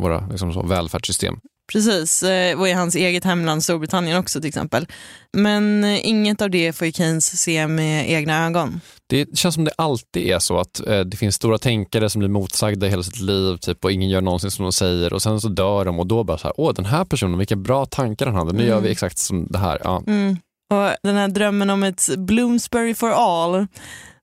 våra 0.00 0.26
liksom 0.26 0.52
så, 0.52 0.62
välfärdssystem. 0.62 1.40
Precis, 1.72 2.22
eh, 2.22 2.58
och 2.60 2.68
i 2.68 2.72
hans 2.72 2.94
eget 2.94 3.24
hemland 3.24 3.64
Storbritannien 3.64 4.18
också 4.18 4.40
till 4.40 4.48
exempel. 4.48 4.86
Men 5.32 5.84
eh, 5.84 6.08
inget 6.08 6.42
av 6.42 6.50
det 6.50 6.72
får 6.72 6.86
ju 6.86 6.92
Keynes 6.92 7.42
se 7.42 7.66
med 7.66 8.10
egna 8.10 8.46
ögon. 8.46 8.80
Det 9.08 9.38
känns 9.38 9.54
som 9.54 9.64
det 9.64 9.72
alltid 9.78 10.26
är 10.26 10.38
så 10.38 10.58
att 10.58 10.86
eh, 10.86 11.00
det 11.00 11.16
finns 11.16 11.34
stora 11.34 11.58
tänkare 11.58 12.10
som 12.10 12.18
blir 12.18 12.28
motsagda 12.28 12.86
hela 12.86 13.02
sitt 13.02 13.20
liv 13.20 13.56
typ, 13.56 13.84
och 13.84 13.92
ingen 13.92 14.08
gör 14.10 14.20
någonsin 14.20 14.50
som 14.50 14.62
de 14.62 14.72
säger 14.72 15.12
och 15.12 15.22
sen 15.22 15.40
så 15.40 15.48
dör 15.48 15.84
de 15.84 15.98
och 16.00 16.06
då 16.06 16.24
bara 16.24 16.38
så 16.38 16.46
här, 16.46 16.54
åh 16.60 16.72
den 16.74 16.84
här 16.84 17.04
personen, 17.04 17.38
vilka 17.38 17.56
bra 17.56 17.86
tankar 17.86 18.26
han 18.26 18.34
hade, 18.34 18.52
nu 18.52 18.58
Mm. 18.58 18.68
gör 18.68 18.80
vi 18.80 18.90
exakt 18.90 19.18
som 19.18 19.46
det 19.50 19.58
här. 19.58 19.80
Ja. 19.84 20.02
Mm. 20.06 20.36
Och 20.70 20.90
den 21.02 21.16
här 21.16 21.28
drömmen 21.28 21.70
om 21.70 21.82
ett 21.82 22.08
Bloomsbury 22.16 22.94
for 22.94 23.10
all, 23.10 23.66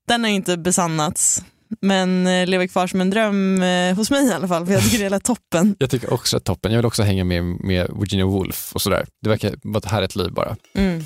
den 0.07 0.23
har 0.23 0.31
inte 0.31 0.57
besannats. 0.57 1.43
Men 1.81 2.27
eh, 2.27 2.47
lever 2.47 2.67
kvar 2.67 2.87
som 2.87 3.01
en 3.01 3.09
dröm 3.09 3.61
eh, 3.63 3.95
hos 3.95 4.11
mig 4.11 4.27
i 4.27 4.33
alla 4.33 4.47
fall, 4.47 4.65
för 4.65 4.73
jag 4.73 4.83
tycker 4.83 5.09
det 5.09 5.15
är 5.15 5.19
toppen. 5.19 5.75
Jag 5.79 5.89
tycker 5.89 6.13
också 6.13 6.37
att 6.37 6.43
toppen, 6.43 6.71
jag 6.71 6.77
vill 6.77 6.85
också 6.85 7.03
hänga 7.03 7.23
med, 7.23 7.43
med 7.43 7.87
Virginia 7.99 8.25
Woolf 8.25 8.71
och 8.73 8.81
sådär. 8.81 9.05
Det 9.21 9.29
verkar 9.29 9.55
vara 9.63 9.77
ett 9.77 9.85
härligt 9.85 10.15
liv 10.15 10.31
bara. 10.31 10.55
Mm. 10.73 11.03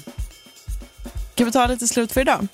Kapitalet 1.36 1.82
är 1.82 1.86
slut 1.86 2.12
för 2.12 2.22
idag. 2.22 2.48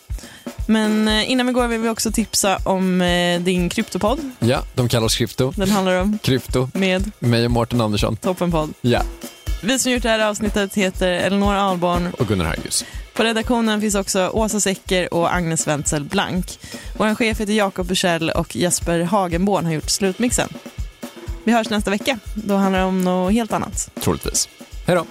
Men 0.68 1.08
eh, 1.08 1.32
innan 1.32 1.48
vi 1.48 1.54
går 1.54 1.68
vill 1.68 1.80
vi 1.82 1.90
också 1.90 2.12
tipsa 2.12 2.58
om 2.58 3.00
din 3.42 3.70
kryptopodd. 3.70 4.20
Ja, 4.40 4.64
de 4.76 4.90
kallar 4.90 5.06
oss 5.06 5.16
krypto. 5.16 5.52
Den 5.56 5.70
handlar 5.70 6.02
om 6.02 6.18
Krypto, 6.24 6.70
med 6.74 7.12
mig 7.20 7.46
och 7.46 7.52
Mårten 7.52 7.82
Andersson. 7.82 8.16
Toppenpodd. 8.16 8.74
Ja, 8.82 9.02
Vi 9.64 9.80
som 9.80 9.92
gjort 9.92 10.04
det 10.04 10.10
här 10.10 10.20
avsnittet 10.20 10.74
heter 10.76 11.12
Elinor 11.12 11.54
Ahlborn. 11.54 12.08
och 12.20 12.28
Gunnar 12.28 12.46
Harjus. 12.46 12.86
På 13.14 13.24
redaktionen 13.24 13.82
finns 13.82 13.96
också 13.96 14.30
Åsa 14.34 14.60
Secker 14.60 15.14
och 15.14 15.34
Agnes 15.36 15.68
Wenzel 15.68 16.04
Blank. 16.04 16.60
Vår 16.98 17.16
chef 17.16 17.40
heter 17.40 17.54
Jakob 17.54 17.88
Bursell 17.88 18.30
och 18.30 18.56
Jesper 18.56 19.00
Hagenborn 19.00 19.66
har 19.66 19.74
gjort 19.74 19.90
slutmixen. 19.90 20.50
Vi 21.44 21.52
hörs 21.52 21.70
nästa 21.70 21.92
vecka. 21.92 22.20
Då 22.36 22.56
handlar 22.56 22.80
det 22.80 22.86
om 22.86 23.02
något 23.02 23.34
helt 23.34 23.54
annat. 23.54 23.92
Troligtvis. 24.02 24.50
Hej 24.88 24.96
då! 24.96 25.06